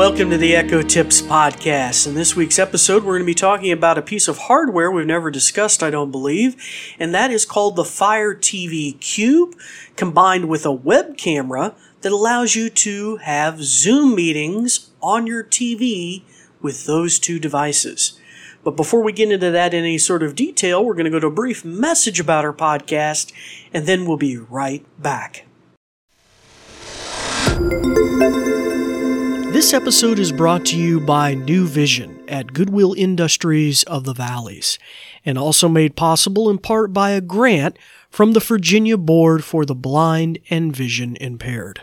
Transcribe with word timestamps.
welcome 0.00 0.30
to 0.30 0.38
the 0.38 0.56
Echo 0.56 0.80
Tips 0.80 1.20
Podcast. 1.20 2.06
In 2.06 2.14
this 2.14 2.34
week's 2.34 2.58
episode, 2.58 3.04
we're 3.04 3.18
going 3.18 3.22
to 3.22 3.26
be 3.26 3.34
talking 3.34 3.70
about 3.70 3.98
a 3.98 4.02
piece 4.02 4.28
of 4.28 4.38
hardware 4.38 4.90
we've 4.90 5.04
never 5.04 5.30
discussed, 5.30 5.82
I 5.82 5.90
don't 5.90 6.10
believe, 6.10 6.56
and 6.98 7.14
that 7.14 7.30
is 7.30 7.44
called 7.44 7.76
the 7.76 7.84
Fire 7.84 8.34
TV 8.34 8.98
Cube, 8.98 9.54
combined 9.96 10.48
with 10.48 10.64
a 10.64 10.72
web 10.72 11.18
camera 11.18 11.74
that 12.00 12.12
allows 12.12 12.54
you 12.54 12.70
to 12.70 13.16
have 13.16 13.62
Zoom 13.62 14.14
meetings 14.14 14.88
on 15.02 15.26
your 15.26 15.44
TV 15.44 16.22
with 16.62 16.86
those 16.86 17.18
two 17.18 17.38
devices. 17.38 18.18
But 18.64 18.76
before 18.76 19.02
we 19.02 19.12
get 19.12 19.30
into 19.30 19.50
that 19.50 19.74
in 19.74 19.84
any 19.84 19.98
sort 19.98 20.22
of 20.22 20.34
detail, 20.34 20.82
we're 20.82 20.94
going 20.94 21.04
to 21.04 21.10
go 21.10 21.20
to 21.20 21.26
a 21.26 21.30
brief 21.30 21.62
message 21.62 22.18
about 22.18 22.46
our 22.46 22.54
podcast, 22.54 23.34
and 23.70 23.84
then 23.84 24.06
we'll 24.06 24.16
be 24.16 24.38
right 24.38 24.82
back. 24.98 25.44
This 29.60 29.74
episode 29.74 30.18
is 30.18 30.32
brought 30.32 30.64
to 30.66 30.78
you 30.78 31.00
by 31.00 31.34
New 31.34 31.66
Vision 31.66 32.24
at 32.26 32.54
Goodwill 32.54 32.94
Industries 32.94 33.82
of 33.82 34.04
the 34.04 34.14
Valleys, 34.14 34.78
and 35.22 35.36
also 35.36 35.68
made 35.68 35.96
possible 35.96 36.48
in 36.48 36.56
part 36.56 36.94
by 36.94 37.10
a 37.10 37.20
grant 37.20 37.76
from 38.08 38.32
the 38.32 38.40
Virginia 38.40 38.96
Board 38.96 39.44
for 39.44 39.66
the 39.66 39.74
Blind 39.74 40.38
and 40.48 40.74
Vision 40.74 41.14
Impaired. 41.20 41.82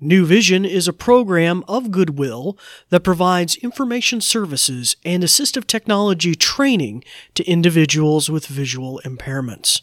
New 0.00 0.24
Vision 0.24 0.64
is 0.64 0.88
a 0.88 0.94
program 0.94 1.62
of 1.68 1.90
Goodwill 1.90 2.56
that 2.88 3.04
provides 3.04 3.56
information 3.56 4.22
services 4.22 4.96
and 5.04 5.22
assistive 5.22 5.66
technology 5.66 6.34
training 6.34 7.04
to 7.34 7.44
individuals 7.44 8.30
with 8.30 8.46
visual 8.46 8.98
impairments. 9.04 9.82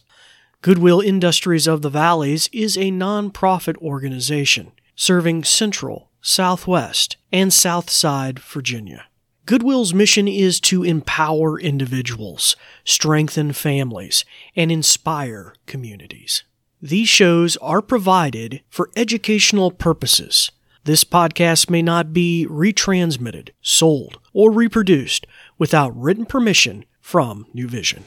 Goodwill 0.63 1.01
Industries 1.01 1.67
of 1.67 1.83
the 1.83 1.91
Valleys 1.91 2.49
is 2.51 2.77
a 2.77 2.89
nonprofit 2.89 3.77
organization 3.77 4.71
serving 4.95 5.43
Central, 5.43 6.10
Southwest, 6.21 7.17
and 7.31 7.51
Southside 7.51 8.39
Virginia. 8.39 9.05
Goodwill's 9.47 9.93
mission 9.93 10.27
is 10.27 10.59
to 10.61 10.83
empower 10.83 11.59
individuals, 11.59 12.55
strengthen 12.85 13.53
families, 13.53 14.23
and 14.55 14.71
inspire 14.71 15.55
communities. 15.65 16.43
These 16.81 17.09
shows 17.09 17.57
are 17.57 17.81
provided 17.81 18.61
for 18.69 18.91
educational 18.95 19.71
purposes. 19.71 20.51
This 20.83 21.03
podcast 21.03 21.69
may 21.69 21.81
not 21.81 22.13
be 22.13 22.47
retransmitted, 22.49 23.49
sold, 23.61 24.19
or 24.31 24.51
reproduced 24.51 25.27
without 25.57 25.95
written 25.99 26.25
permission 26.25 26.85
from 26.99 27.45
New 27.53 27.67
Vision. 27.67 28.03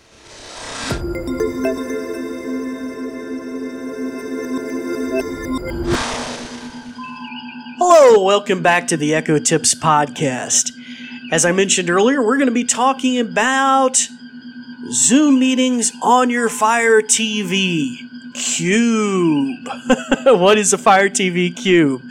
Hello, 7.76 8.22
welcome 8.22 8.62
back 8.62 8.86
to 8.86 8.96
the 8.96 9.12
Echo 9.16 9.40
Tips 9.40 9.74
podcast. 9.74 10.70
As 11.32 11.44
I 11.44 11.50
mentioned 11.50 11.90
earlier, 11.90 12.22
we're 12.22 12.36
going 12.36 12.46
to 12.46 12.54
be 12.54 12.62
talking 12.62 13.18
about 13.18 14.08
Zoom 14.92 15.40
meetings 15.40 15.90
on 16.00 16.30
your 16.30 16.48
Fire 16.48 17.02
TV. 17.02 17.98
Cube. 18.32 19.68
what 20.24 20.56
is 20.56 20.72
a 20.72 20.78
Fire 20.78 21.08
TV 21.08 21.54
Cube? 21.54 22.02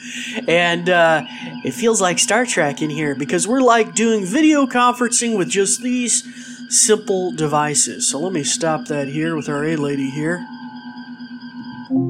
And 0.49 0.89
uh, 0.89 1.23
it 1.63 1.71
feels 1.71 2.01
like 2.01 2.19
Star 2.19 2.45
Trek 2.45 2.81
in 2.81 2.89
here 2.89 3.15
because 3.15 3.47
we're 3.47 3.61
like 3.61 3.95
doing 3.95 4.25
video 4.25 4.65
conferencing 4.65 5.37
with 5.37 5.49
just 5.49 5.81
these 5.81 6.23
simple 6.67 7.31
devices. 7.31 8.09
So 8.09 8.19
let 8.19 8.33
me 8.33 8.43
stop 8.43 8.87
that 8.87 9.07
here 9.07 9.33
with 9.33 9.47
our 9.47 9.63
A 9.63 9.77
lady 9.77 10.09
here. 10.09 10.45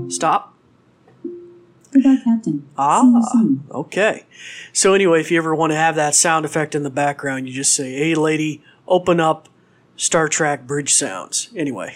Stop. 0.09 0.52
Goodbye, 1.93 2.17
Captain. 2.23 2.67
Ah, 2.77 3.21
okay. 3.71 4.25
So 4.71 4.93
anyway, 4.93 5.19
if 5.21 5.29
you 5.31 5.37
ever 5.37 5.53
want 5.53 5.71
to 5.71 5.77
have 5.77 5.95
that 5.95 6.15
sound 6.15 6.45
effect 6.45 6.73
in 6.75 6.83
the 6.83 6.89
background, 6.89 7.47
you 7.47 7.53
just 7.53 7.75
say, 7.75 7.93
"Hey, 7.93 8.15
lady, 8.15 8.63
open 8.87 9.19
up 9.19 9.47
Star 9.95 10.27
Trek 10.27 10.65
bridge 10.65 10.93
sounds." 10.93 11.49
Anyway, 11.55 11.95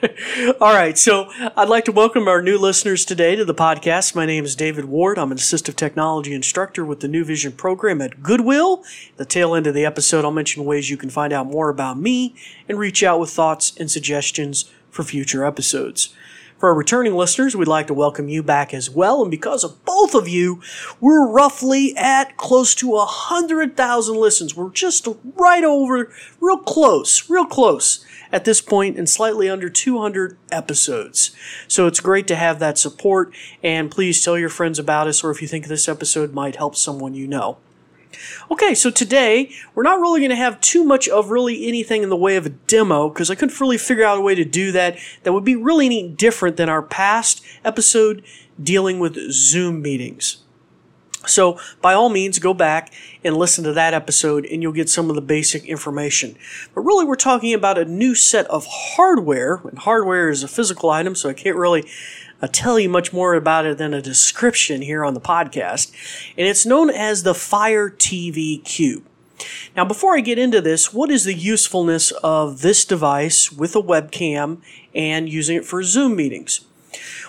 all 0.60 0.72
right. 0.72 0.96
So 0.96 1.30
I'd 1.56 1.68
like 1.68 1.84
to 1.84 1.92
welcome 1.92 2.26
our 2.26 2.40
new 2.40 2.56
listeners 2.56 3.04
today 3.04 3.36
to 3.36 3.44
the 3.44 3.54
podcast. 3.54 4.14
My 4.14 4.24
name 4.24 4.44
is 4.44 4.56
David 4.56 4.86
Ward. 4.86 5.18
I'm 5.18 5.30
an 5.30 5.38
assistive 5.38 5.76
technology 5.76 6.32
instructor 6.32 6.84
with 6.84 7.00
the 7.00 7.08
New 7.08 7.24
Vision 7.24 7.52
program 7.52 8.00
at 8.00 8.22
Goodwill. 8.22 8.82
At 9.10 9.18
the 9.18 9.24
tail 9.26 9.54
end 9.54 9.66
of 9.66 9.74
the 9.74 9.84
episode, 9.84 10.24
I'll 10.24 10.30
mention 10.30 10.64
ways 10.64 10.88
you 10.88 10.96
can 10.96 11.10
find 11.10 11.32
out 11.34 11.46
more 11.46 11.68
about 11.68 11.98
me 11.98 12.34
and 12.66 12.78
reach 12.78 13.02
out 13.02 13.20
with 13.20 13.30
thoughts 13.30 13.76
and 13.78 13.90
suggestions 13.90 14.70
for 14.90 15.02
future 15.02 15.44
episodes. 15.44 16.14
For 16.64 16.70
our 16.70 16.74
returning 16.74 17.14
listeners, 17.14 17.54
we'd 17.54 17.68
like 17.68 17.88
to 17.88 17.92
welcome 17.92 18.30
you 18.30 18.42
back 18.42 18.72
as 18.72 18.88
well. 18.88 19.20
And 19.20 19.30
because 19.30 19.64
of 19.64 19.84
both 19.84 20.14
of 20.14 20.26
you, 20.26 20.62
we're 20.98 21.28
roughly 21.28 21.94
at 21.94 22.38
close 22.38 22.74
to 22.76 22.96
a 22.96 23.04
hundred 23.04 23.76
thousand 23.76 24.16
listens. 24.16 24.56
We're 24.56 24.70
just 24.70 25.06
right 25.36 25.62
over, 25.62 26.10
real 26.40 26.56
close, 26.56 27.28
real 27.28 27.44
close 27.44 28.02
at 28.32 28.46
this 28.46 28.62
point 28.62 28.96
and 28.96 29.06
slightly 29.06 29.46
under 29.46 29.68
200 29.68 30.38
episodes. 30.50 31.36
So 31.68 31.86
it's 31.86 32.00
great 32.00 32.26
to 32.28 32.34
have 32.34 32.60
that 32.60 32.78
support 32.78 33.34
and 33.62 33.90
please 33.90 34.24
tell 34.24 34.38
your 34.38 34.48
friends 34.48 34.78
about 34.78 35.06
us 35.06 35.22
or 35.22 35.30
if 35.30 35.42
you 35.42 35.48
think 35.48 35.66
this 35.66 35.86
episode 35.86 36.32
might 36.32 36.56
help 36.56 36.76
someone 36.76 37.12
you 37.12 37.28
know. 37.28 37.58
Okay, 38.50 38.74
so 38.74 38.90
today 38.90 39.50
we're 39.74 39.82
not 39.82 40.00
really 40.00 40.20
going 40.20 40.30
to 40.30 40.36
have 40.36 40.60
too 40.60 40.84
much 40.84 41.08
of 41.08 41.30
really 41.30 41.66
anything 41.66 42.02
in 42.02 42.08
the 42.08 42.16
way 42.16 42.36
of 42.36 42.46
a 42.46 42.50
demo 42.50 43.08
because 43.08 43.30
I 43.30 43.34
couldn't 43.34 43.60
really 43.60 43.78
figure 43.78 44.04
out 44.04 44.18
a 44.18 44.22
way 44.22 44.34
to 44.34 44.44
do 44.44 44.72
that 44.72 44.98
that 45.22 45.32
would 45.32 45.44
be 45.44 45.56
really 45.56 45.86
any 45.86 46.08
different 46.08 46.56
than 46.56 46.68
our 46.68 46.82
past 46.82 47.44
episode 47.64 48.24
dealing 48.62 48.98
with 48.98 49.16
Zoom 49.32 49.82
meetings. 49.82 50.38
So, 51.26 51.58
by 51.80 51.94
all 51.94 52.08
means, 52.08 52.38
go 52.38 52.54
back 52.54 52.92
and 53.22 53.36
listen 53.36 53.64
to 53.64 53.72
that 53.72 53.94
episode 53.94 54.44
and 54.44 54.62
you'll 54.62 54.72
get 54.72 54.88
some 54.88 55.08
of 55.08 55.16
the 55.16 55.22
basic 55.22 55.64
information. 55.64 56.36
But 56.74 56.82
really, 56.82 57.04
we're 57.04 57.14
talking 57.14 57.54
about 57.54 57.78
a 57.78 57.84
new 57.84 58.14
set 58.14 58.46
of 58.46 58.66
hardware, 58.68 59.60
and 59.64 59.78
hardware 59.78 60.28
is 60.28 60.42
a 60.42 60.48
physical 60.48 60.90
item, 60.90 61.14
so 61.14 61.28
I 61.28 61.34
can't 61.34 61.56
really 61.56 61.88
tell 62.48 62.78
you 62.78 62.88
much 62.88 63.12
more 63.12 63.34
about 63.34 63.66
it 63.66 63.78
than 63.78 63.94
a 63.94 64.02
description 64.02 64.82
here 64.82 65.04
on 65.04 65.14
the 65.14 65.20
podcast. 65.20 65.92
And 66.36 66.46
it's 66.46 66.66
known 66.66 66.90
as 66.90 67.22
the 67.22 67.34
Fire 67.34 67.90
TV 67.90 68.62
Cube. 68.64 69.04
Now, 69.76 69.84
before 69.84 70.16
I 70.16 70.20
get 70.20 70.38
into 70.38 70.60
this, 70.60 70.92
what 70.92 71.10
is 71.10 71.24
the 71.24 71.34
usefulness 71.34 72.12
of 72.22 72.60
this 72.60 72.84
device 72.84 73.50
with 73.50 73.74
a 73.74 73.82
webcam 73.82 74.58
and 74.94 75.28
using 75.28 75.56
it 75.56 75.64
for 75.64 75.82
Zoom 75.82 76.16
meetings? 76.16 76.60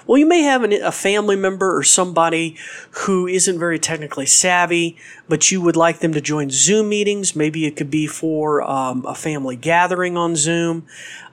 Well, 0.07 0.19
you 0.19 0.27
may 0.27 0.41
have 0.43 0.63
an, 0.63 0.71
a 0.71 0.91
family 0.91 1.35
member 1.35 1.75
or 1.75 1.81
somebody 1.81 2.55
who 2.91 3.25
isn't 3.27 3.57
very 3.57 3.79
technically 3.79 4.27
savvy, 4.27 4.97
but 5.27 5.51
you 5.51 5.61
would 5.61 5.75
like 5.75 5.99
them 5.99 6.13
to 6.13 6.21
join 6.21 6.51
Zoom 6.51 6.89
meetings. 6.89 7.35
Maybe 7.35 7.65
it 7.65 7.75
could 7.75 7.89
be 7.89 8.05
for 8.05 8.61
um, 8.69 9.03
a 9.07 9.15
family 9.15 9.55
gathering 9.55 10.15
on 10.15 10.35
Zoom. 10.35 10.85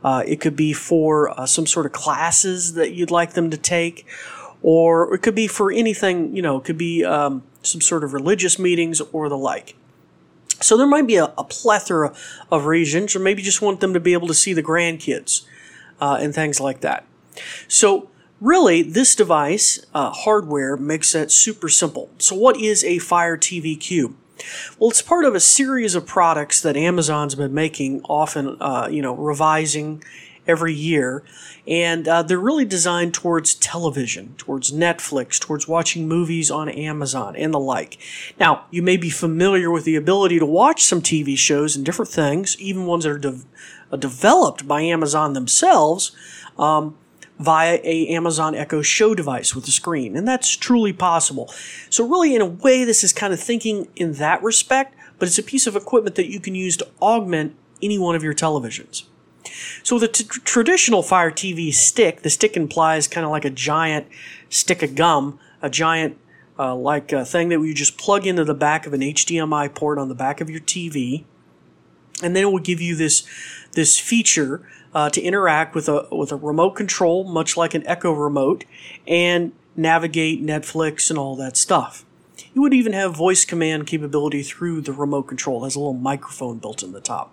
Uh, 0.02 0.22
it 0.26 0.40
could 0.40 0.56
be 0.56 0.72
for 0.72 1.38
uh, 1.38 1.44
some 1.44 1.66
sort 1.66 1.84
of 1.84 1.92
classes 1.92 2.72
that 2.74 2.92
you'd 2.92 3.10
like 3.10 3.34
them 3.34 3.50
to 3.50 3.58
take, 3.58 4.06
or 4.62 5.14
it 5.14 5.18
could 5.18 5.34
be 5.34 5.46
for 5.46 5.70
anything, 5.70 6.34
you 6.34 6.40
know, 6.40 6.56
it 6.56 6.64
could 6.64 6.78
be 6.78 7.04
um, 7.04 7.42
some 7.62 7.82
sort 7.82 8.02
of 8.02 8.14
religious 8.14 8.58
meetings 8.58 9.02
or 9.12 9.28
the 9.28 9.36
like. 9.36 9.76
So 10.60 10.78
there 10.78 10.86
might 10.86 11.06
be 11.06 11.16
a, 11.16 11.24
a, 11.36 11.44
plethora 11.44 12.14
of 12.50 12.66
reasons, 12.66 13.16
or 13.16 13.18
maybe 13.18 13.42
just 13.42 13.60
want 13.60 13.80
them 13.80 13.92
to 13.94 14.00
be 14.00 14.12
able 14.12 14.28
to 14.28 14.34
see 14.34 14.52
the 14.52 14.62
grandkids 14.62 15.44
uh, 16.00 16.18
and 16.20 16.32
things 16.34 16.60
like 16.60 16.80
that. 16.80 17.04
So 17.66 18.08
Really, 18.42 18.82
this 18.82 19.14
device, 19.14 19.78
uh, 19.94 20.10
hardware, 20.10 20.76
makes 20.76 21.12
that 21.12 21.30
super 21.30 21.69
simple. 21.69 22.10
So 22.19 22.34
what 22.34 22.56
is 22.60 22.82
a 22.82 22.98
Fire 22.98 23.36
TV 23.36 23.78
Cube? 23.78 24.16
Well, 24.80 24.91
it's 24.91 25.00
part 25.00 25.25
of 25.25 25.36
a 25.36 25.41
series 25.41 25.94
of 25.94 26.08
products 26.08 26.60
that 26.62 26.76
Amazon's 26.76 27.36
been 27.36 27.54
making, 27.54 28.02
often, 28.02 28.56
uh, 28.60 28.88
you 28.91 29.00
know, 29.00 29.14
revising 29.14 30.02
every 30.44 30.75
year. 30.75 31.22
And 31.69 32.08
uh, 32.08 32.25
they're 32.25 32.36
really 32.36 32.64
designed 32.64 33.14
towards 33.14 33.54
television, 33.54 34.34
towards 34.38 34.72
Netflix, 34.72 35.38
towards 35.38 35.69
watching 35.69 36.08
movies 36.08 36.50
on 36.50 36.69
Amazon 36.69 37.37
and 37.37 37.55
the 37.55 37.61
like. 37.61 37.96
Now, 38.40 38.64
you 38.72 38.82
may 38.82 38.96
be 38.96 39.08
familiar 39.08 39.70
with 39.70 39.84
the 39.84 39.94
ability 39.94 40.40
to 40.40 40.46
watch 40.46 40.82
some 40.82 41.00
TV 41.00 41.38
shows 41.38 41.76
and 41.76 41.87
different 41.87 42.11
things, 42.11 42.61
even 42.61 42.87
ones 42.87 43.05
that 43.05 43.11
are 43.11 43.19
de- 43.19 43.43
uh, 43.93 43.96
developed 43.96 44.66
by 44.66 44.81
Amazon 44.81 45.34
themselves. 45.34 46.11
Um, 46.58 46.96
via 47.42 47.80
a 47.82 48.08
Amazon 48.08 48.54
Echo 48.54 48.82
Show 48.82 49.14
device 49.14 49.54
with 49.54 49.66
a 49.68 49.70
screen, 49.70 50.16
and 50.16 50.26
that's 50.26 50.56
truly 50.56 50.92
possible. 50.92 51.52
So 51.90 52.06
really, 52.06 52.34
in 52.34 52.40
a 52.40 52.46
way, 52.46 52.84
this 52.84 53.02
is 53.04 53.12
kind 53.12 53.32
of 53.32 53.40
thinking 53.40 53.88
in 53.96 54.14
that 54.14 54.42
respect, 54.42 54.94
but 55.18 55.28
it's 55.28 55.38
a 55.38 55.42
piece 55.42 55.66
of 55.66 55.76
equipment 55.76 56.16
that 56.16 56.30
you 56.30 56.40
can 56.40 56.54
use 56.54 56.76
to 56.78 56.88
augment 57.00 57.56
any 57.82 57.98
one 57.98 58.14
of 58.14 58.22
your 58.22 58.34
televisions. 58.34 59.04
So 59.82 59.98
the 59.98 60.08
t- 60.08 60.24
traditional 60.24 61.02
Fire 61.02 61.30
TV 61.30 61.72
stick, 61.72 62.22
the 62.22 62.30
stick 62.30 62.56
implies 62.56 63.08
kind 63.08 63.24
of 63.24 63.30
like 63.30 63.44
a 63.44 63.50
giant 63.50 64.06
stick 64.48 64.82
of 64.82 64.94
gum, 64.94 65.38
a 65.60 65.68
giant 65.68 66.18
uh, 66.58 66.74
like 66.74 67.12
a 67.12 67.24
thing 67.24 67.48
that 67.48 67.60
you 67.60 67.74
just 67.74 67.98
plug 67.98 68.26
into 68.26 68.44
the 68.44 68.54
back 68.54 68.86
of 68.86 68.92
an 68.92 69.00
HDMI 69.00 69.74
port 69.74 69.98
on 69.98 70.08
the 70.08 70.14
back 70.14 70.40
of 70.40 70.50
your 70.50 70.60
TV, 70.60 71.24
and 72.22 72.36
then 72.36 72.44
it 72.44 72.52
will 72.52 72.58
give 72.58 72.80
you 72.80 72.94
this 72.94 73.26
this 73.72 73.98
feature 73.98 74.68
uh, 74.94 75.10
to 75.10 75.20
interact 75.20 75.74
with 75.74 75.88
a 75.88 76.06
with 76.10 76.32
a 76.32 76.36
remote 76.36 76.72
control, 76.72 77.24
much 77.24 77.56
like 77.56 77.74
an 77.74 77.86
Echo 77.86 78.12
remote, 78.12 78.64
and 79.06 79.52
navigate 79.76 80.44
Netflix 80.44 81.10
and 81.10 81.18
all 81.18 81.36
that 81.36 81.56
stuff. 81.56 82.04
You 82.54 82.62
would 82.62 82.74
even 82.74 82.92
have 82.92 83.16
voice 83.16 83.44
command 83.44 83.86
capability 83.86 84.42
through 84.42 84.82
the 84.82 84.92
remote 84.92 85.24
control. 85.24 85.62
It 85.62 85.66
has 85.66 85.76
a 85.76 85.78
little 85.78 85.94
microphone 85.94 86.58
built 86.58 86.82
in 86.82 86.92
the 86.92 87.00
top. 87.00 87.32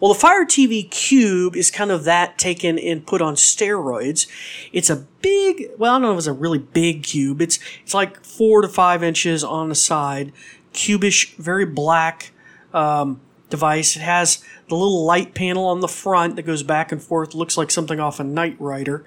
Well, 0.00 0.12
the 0.12 0.18
Fire 0.18 0.44
TV 0.44 0.90
Cube 0.90 1.54
is 1.54 1.70
kind 1.70 1.90
of 1.90 2.04
that 2.04 2.38
taken 2.38 2.78
and 2.78 3.06
put 3.06 3.20
on 3.20 3.34
steroids. 3.34 4.26
It's 4.72 4.88
a 4.88 5.06
big, 5.20 5.70
well, 5.76 5.92
I 5.92 5.94
don't 5.96 6.02
know 6.02 6.12
if 6.12 6.18
it's 6.18 6.26
a 6.26 6.32
really 6.32 6.58
big 6.58 7.02
cube. 7.02 7.42
It's 7.42 7.58
it's 7.82 7.94
like 7.94 8.24
four 8.24 8.62
to 8.62 8.68
five 8.68 9.02
inches 9.02 9.44
on 9.44 9.68
the 9.68 9.74
side, 9.74 10.32
cubish, 10.72 11.34
very 11.36 11.66
black 11.66 12.32
um, 12.72 13.20
device. 13.50 13.96
It 13.96 14.00
has 14.00 14.42
the 14.68 14.76
little 14.76 15.04
light 15.04 15.34
panel 15.34 15.64
on 15.64 15.80
the 15.80 15.88
front 15.88 16.36
that 16.36 16.42
goes 16.42 16.62
back 16.62 16.92
and 16.92 17.02
forth, 17.02 17.34
looks 17.34 17.56
like 17.56 17.70
something 17.70 18.00
off 18.00 18.20
a 18.20 18.24
Knight 18.24 18.56
Rider, 18.58 19.04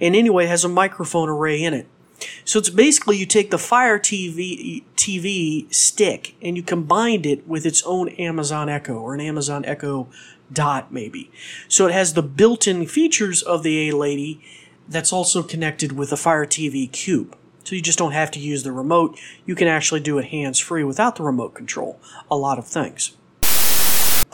and 0.00 0.14
anyway, 0.14 0.44
it 0.44 0.48
has 0.48 0.64
a 0.64 0.68
microphone 0.68 1.28
array 1.28 1.62
in 1.62 1.72
it. 1.72 1.86
So 2.44 2.58
it's 2.58 2.70
basically 2.70 3.16
you 3.16 3.26
take 3.26 3.50
the 3.50 3.58
Fire 3.58 3.98
TV 3.98 4.84
TV 4.96 5.72
stick 5.72 6.34
and 6.42 6.56
you 6.56 6.62
combined 6.62 7.26
it 7.26 7.46
with 7.46 7.66
its 7.66 7.82
own 7.84 8.08
Amazon 8.10 8.68
Echo 8.68 8.94
or 8.94 9.14
an 9.14 9.20
Amazon 9.20 9.64
Echo 9.64 10.08
Dot 10.52 10.92
maybe. 10.92 11.30
So 11.68 11.86
it 11.86 11.92
has 11.92 12.14
the 12.14 12.22
built-in 12.22 12.86
features 12.86 13.42
of 13.42 13.62
the 13.62 13.88
A 13.88 13.96
Lady 13.96 14.40
that's 14.88 15.12
also 15.12 15.42
connected 15.42 15.92
with 15.92 16.10
the 16.10 16.16
Fire 16.16 16.46
TV 16.46 16.90
Cube. 16.90 17.36
So 17.64 17.74
you 17.74 17.82
just 17.82 17.98
don't 17.98 18.12
have 18.12 18.30
to 18.30 18.38
use 18.38 18.62
the 18.62 18.70
remote. 18.70 19.18
You 19.44 19.56
can 19.56 19.66
actually 19.66 20.00
do 20.00 20.18
it 20.18 20.26
hands-free 20.26 20.84
without 20.84 21.16
the 21.16 21.24
remote 21.24 21.54
control. 21.54 21.98
A 22.30 22.36
lot 22.36 22.58
of 22.58 22.66
things. 22.66 23.16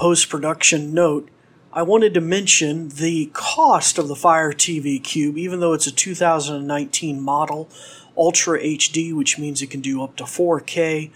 Post-production 0.03 0.93
note 0.93 1.29
I 1.73 1.85
wanted 1.85 2.13
to 2.15 2.21
mention 2.21 2.89
the 2.89 3.27
cost 3.35 3.99
of 3.99 4.09
the 4.09 4.17
Fire 4.17 4.53
TV 4.53 5.01
Cube, 5.01 5.39
even 5.39 5.61
though 5.61 5.75
it's 5.75 5.87
a 5.87 5.93
2019 5.93 7.21
model, 7.21 7.71
Ultra 8.17 8.59
HD, 8.59 9.15
which 9.15 9.39
means 9.39 9.63
it 9.63 9.69
can 9.69 9.81
do 9.81 10.03
up 10.03 10.17
to 10.17 10.25
4K. 10.25 11.13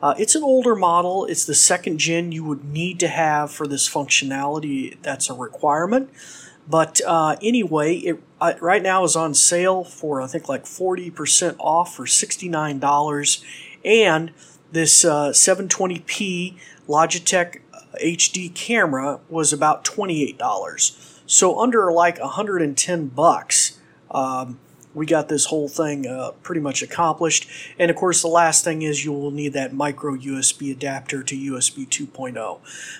Uh, 0.00 0.14
it's 0.16 0.34
an 0.34 0.42
older 0.42 0.74
model. 0.74 1.26
It's 1.26 1.44
the 1.44 1.54
second 1.54 1.98
gen 1.98 2.32
you 2.32 2.42
would 2.44 2.64
need 2.64 2.98
to 3.00 3.08
have 3.08 3.50
for 3.50 3.66
this 3.66 3.86
functionality. 3.86 4.96
That's 5.02 5.28
a 5.28 5.34
requirement. 5.34 6.08
But 6.66 7.02
uh, 7.06 7.36
anyway, 7.42 7.96
it 7.96 8.22
uh, 8.40 8.54
right 8.62 8.82
now 8.82 9.04
is 9.04 9.16
on 9.16 9.34
sale 9.34 9.84
for 9.84 10.22
I 10.22 10.26
think 10.26 10.48
like 10.48 10.64
40% 10.64 11.56
off 11.58 11.94
for 11.94 12.06
$69. 12.06 13.44
And 13.84 14.32
this 14.72 15.04
720p 15.04 16.54
uh, 16.54 16.56
Logitech 16.88 17.60
HD 17.94 18.54
camera 18.54 19.20
was 19.28 19.52
about 19.52 19.84
$28. 19.84 21.22
So 21.26 21.60
under 21.60 21.92
like 21.92 22.18
110 22.20 23.08
bucks, 23.08 23.78
um, 24.10 24.58
we 24.94 25.06
got 25.06 25.28
this 25.28 25.46
whole 25.46 25.68
thing 25.68 26.06
uh, 26.06 26.32
pretty 26.42 26.60
much 26.60 26.82
accomplished. 26.82 27.48
And 27.78 27.90
of 27.90 27.96
course, 27.96 28.22
the 28.22 28.28
last 28.28 28.64
thing 28.64 28.82
is 28.82 29.04
you 29.04 29.12
will 29.12 29.30
need 29.30 29.52
that 29.52 29.72
micro 29.72 30.16
USB 30.16 30.72
adapter 30.72 31.22
to 31.22 31.36
USB 31.36 31.88
2.0, 31.88 32.58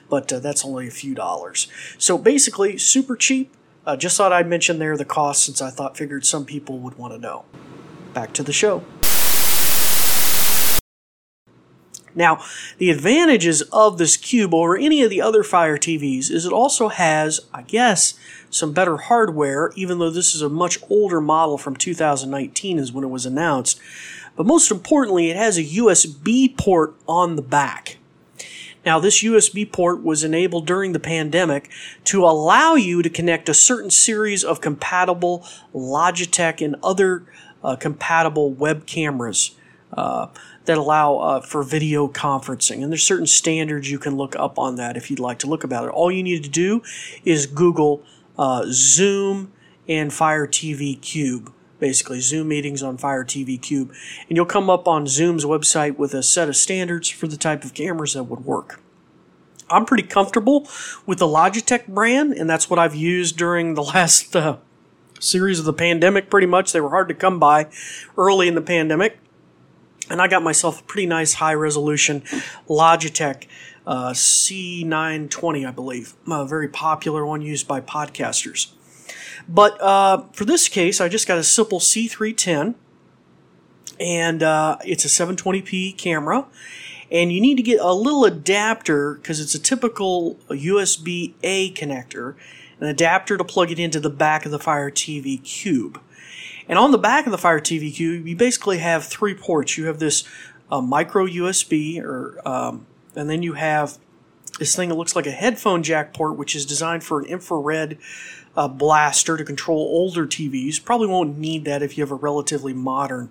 but 0.09 0.33
uh, 0.33 0.39
that's 0.39 0.65
only 0.65 0.87
a 0.87 0.93
few 0.93 1.15
dollars. 1.15 1.67
So 1.99 2.17
basically, 2.17 2.79
super 2.79 3.17
cheap. 3.17 3.53
Uh, 3.85 3.97
just 3.97 4.17
thought 4.17 4.33
I'd 4.33 4.47
mention 4.47 4.79
there 4.79 4.97
the 4.97 5.05
cost 5.05 5.45
since 5.45 5.61
I 5.61 5.71
thought 5.71 5.97
figured 5.97 6.25
some 6.25 6.45
people 6.45 6.79
would 6.79 6.97
want 6.97 7.15
to 7.15 7.19
know. 7.19 7.45
Back 8.13 8.33
to 8.35 8.43
the 8.43 8.53
show. 8.53 8.85
Now, 12.15 12.43
the 12.79 12.91
advantages 12.91 13.63
of 13.73 13.99
this 13.99 14.17
cube 14.17 14.55
over 14.55 14.77
any 14.77 15.03
of 15.03 15.11
the 15.11 15.23
other 15.23 15.43
Fire 15.43 15.77
TVs 15.77 16.31
is 16.31 16.45
it 16.45 16.53
also 16.53 16.89
has, 16.89 17.41
I 17.55 17.63
guess, 17.63 18.15
some 18.51 18.73
better 18.73 18.97
hardware, 18.97 19.73
even 19.77 19.99
though 19.99 20.11
this 20.11 20.35
is 20.35 20.43
a 20.43 20.49
much 20.49 20.79
older 20.89 21.21
model 21.21 21.57
from 21.57 21.77
2019 21.77 22.79
is 22.79 22.93
when 22.93 23.05
it 23.05 23.11
was 23.11 23.27
announced. 23.27 23.81
But 24.37 24.47
most 24.47 24.71
importantly, 24.71 25.31
it 25.31 25.37
has 25.37 25.57
a 25.57 25.65
USB 25.65 26.57
port 26.57 26.95
on 27.07 27.37
the 27.37 27.43
back. 27.43 27.99
Now, 28.85 28.99
this 28.99 29.23
USB 29.23 29.71
port 29.71 30.03
was 30.03 30.25
enabled 30.25 30.67
during 30.67 30.93
the 30.93 31.01
pandemic 31.01 31.71
to 32.05 32.25
allow 32.25 32.75
you 32.75 33.03
to 33.03 33.11
connect 33.11 33.49
a 33.49 33.55
certain 33.55 33.91
series 33.91 34.43
of 34.43 34.63
compatible 34.63 35.47
Logitech 35.75 36.65
and 36.65 36.77
other 36.83 37.25
uh, 37.63 37.77
compatible 37.77 38.51
web 38.51 38.87
cameras. 38.87 39.55
Uh, 39.93 40.29
that 40.67 40.79
allow 40.79 41.17
uh, 41.17 41.41
for 41.41 41.65
video 41.65 42.07
conferencing. 42.07 42.83
And 42.83 42.93
there's 42.93 43.03
certain 43.03 43.27
standards 43.27 43.91
you 43.91 43.99
can 43.99 44.17
look 44.17 44.37
up 44.37 44.57
on 44.57 44.77
that 44.77 44.97
if 44.97 45.11
you'd 45.11 45.19
like 45.19 45.41
to 45.41 45.49
look 45.49 45.65
about 45.65 45.87
it. 45.87 45.91
All 45.91 46.13
you 46.13 46.23
need 46.23 46.45
to 46.45 46.49
do 46.49 46.83
is 47.25 47.47
Google 47.47 48.05
uh, 48.39 48.67
Zoom 48.69 49.53
and 49.89 50.13
Fire 50.13 50.47
TV 50.47 51.01
Cube. 51.01 51.53
Basically, 51.81 52.21
Zoom 52.21 52.49
meetings 52.49 52.83
on 52.83 52.99
Fire 52.99 53.25
TV 53.25 53.61
Cube. 53.61 53.93
And 54.29 54.37
you'll 54.37 54.47
come 54.47 54.71
up 54.71 54.87
on 54.87 55.07
Zoom's 55.07 55.45
website 55.45 55.97
with 55.97 56.15
a 56.15 56.23
set 56.23 56.49
of 56.49 56.55
standards 56.55 57.09
for 57.09 57.27
the 57.27 57.37
type 57.37 57.65
of 57.65 57.75
cameras 57.75 58.13
that 58.13 58.25
would 58.25 58.45
work. 58.45 58.81
I'm 59.71 59.87
pretty 59.87 60.03
comfortable 60.03 60.69
with 61.07 61.19
the 61.19 61.27
Logitech 61.27 61.87
brand, 61.87 62.35
and 62.35 62.51
that's 62.51 62.69
what 62.69 62.79
I've 62.79 62.95
used 62.95 63.37
during 63.37 63.75
the 63.75 63.83
last 63.95 64.37
uh, 64.37 64.59
series 65.19 65.59
of 65.59 65.65
the 65.65 65.73
pandemic 65.73 66.31
pretty 66.31 66.47
much. 66.47 66.73
They 66.73 66.81
were 66.81 66.91
hard 66.91 67.09
to 67.09 67.15
come 67.15 67.39
by 67.39 67.69
early 68.17 68.47
in 68.47 68.55
the 68.55 68.63
pandemic 68.63 69.19
and 70.11 70.21
I 70.21 70.29
got 70.29 70.43
myself 70.43 70.81
a 70.81 70.85
pretty 70.85 71.07
nice 71.07 71.35
high 71.35 71.55
resolution 71.55 72.23
Logitech 72.69 73.47
uh, 73.87 74.11
C920, 74.11 75.67
I 75.67 75.71
believe, 75.71 76.15
a 76.31 76.45
very 76.45 76.69
popular 76.69 77.25
one 77.25 77.43
used 77.43 77.67
by 77.67 77.81
podcasters. 77.81 78.73
But 79.49 79.81
uh, 79.81 80.25
for 80.33 80.45
this 80.45 80.69
case, 80.69 81.01
I 81.01 81.09
just 81.09 81.27
got 81.27 81.39
a 81.39 81.43
simple 81.45 81.81
C310, 81.81 82.75
and 83.99 84.43
uh, 84.43 84.77
it's 84.85 85.05
a 85.05 85.09
720p 85.09 85.97
camera. 85.97 86.47
And 87.11 87.33
you 87.33 87.41
need 87.41 87.57
to 87.57 87.63
get 87.63 87.81
a 87.81 87.93
little 87.93 88.25
adapter 88.25 89.15
because 89.15 89.41
it's 89.41 89.55
a 89.55 89.59
typical 89.59 90.37
USB 90.49 91.35
A 91.43 91.73
connector, 91.73 92.37
an 92.79 92.87
adapter 92.87 93.37
to 93.37 93.43
plug 93.43 93.73
it 93.73 93.81
into 93.81 93.99
the 93.99 94.11
back 94.11 94.45
of 94.45 94.53
the 94.53 94.61
Fire 94.61 94.91
TV 94.91 95.43
Cube. 95.43 96.01
And 96.71 96.79
on 96.79 96.93
the 96.93 96.99
back 96.99 97.27
of 97.27 97.33
the 97.33 97.39
Fire 97.39 97.59
TV 97.59 97.93
Cube, 97.93 98.29
you 98.29 98.37
basically 98.37 98.79
have 98.79 99.05
three 99.05 99.35
ports. 99.35 99.77
You 99.77 99.87
have 99.87 99.99
this 99.99 100.23
uh, 100.71 100.81
micro 100.81 101.27
USB, 101.27 102.01
or 102.01 102.41
um, 102.49 102.87
and 103.17 103.29
then 103.29 103.43
you 103.43 103.55
have 103.55 103.99
this 104.61 104.77
thing 104.77 104.89
that 104.89 104.95
looks 104.95 105.17
like 105.17 105.27
a 105.27 105.33
headphone 105.33 105.83
jack 105.83 106.15
port, 106.15 106.37
which 106.37 106.55
is 106.55 106.65
designed 106.65 107.03
for 107.03 107.19
an 107.19 107.27
infrared 107.27 107.99
uh, 108.57 108.69
blaster 108.69 109.37
to 109.37 109.45
control 109.45 109.79
older 109.79 110.29
TVs. 110.29 110.83
Probably 110.85 111.09
won't 111.09 111.37
need 111.37 111.65
that 111.65 111.83
if 111.83 111.99
you 111.99 112.05
have 112.05 112.13
a 112.13 112.15
relatively 112.15 112.73
modern 112.73 113.31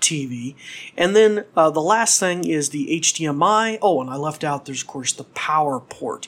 TV. 0.00 0.56
And 0.96 1.14
then 1.14 1.44
uh, 1.56 1.70
the 1.70 1.80
last 1.80 2.18
thing 2.18 2.44
is 2.44 2.70
the 2.70 2.88
HDMI. 3.00 3.78
Oh, 3.80 4.00
and 4.00 4.10
I 4.10 4.16
left 4.16 4.42
out, 4.42 4.64
there's 4.64 4.82
of 4.82 4.88
course 4.88 5.12
the 5.12 5.24
power 5.24 5.78
port. 5.78 6.26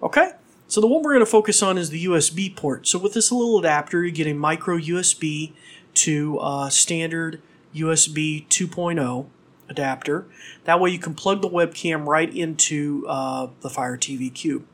Okay, 0.00 0.34
so 0.68 0.80
the 0.80 0.86
one 0.86 1.02
we're 1.02 1.14
going 1.14 1.24
to 1.24 1.26
focus 1.26 1.64
on 1.64 1.76
is 1.78 1.90
the 1.90 2.04
USB 2.04 2.54
port. 2.54 2.86
So 2.86 2.96
with 2.96 3.12
this 3.12 3.32
little 3.32 3.58
adapter, 3.58 4.04
you 4.04 4.12
get 4.12 4.28
a 4.28 4.34
micro 4.34 4.78
USB 4.78 5.52
to 6.00 6.38
a 6.40 6.68
standard 6.70 7.42
USB 7.74 8.46
2.0 8.48 9.26
adapter. 9.68 10.26
That 10.64 10.80
way 10.80 10.90
you 10.90 10.98
can 10.98 11.14
plug 11.14 11.42
the 11.42 11.48
webcam 11.48 12.06
right 12.06 12.34
into 12.34 13.06
uh, 13.06 13.48
the 13.60 13.70
Fire 13.70 13.96
TV 13.96 14.32
Cube. 14.32 14.64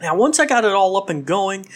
Now, 0.00 0.14
once 0.14 0.38
I 0.38 0.44
got 0.44 0.64
it 0.64 0.72
all 0.72 0.96
up 0.96 1.08
and 1.08 1.24
going, 1.24 1.66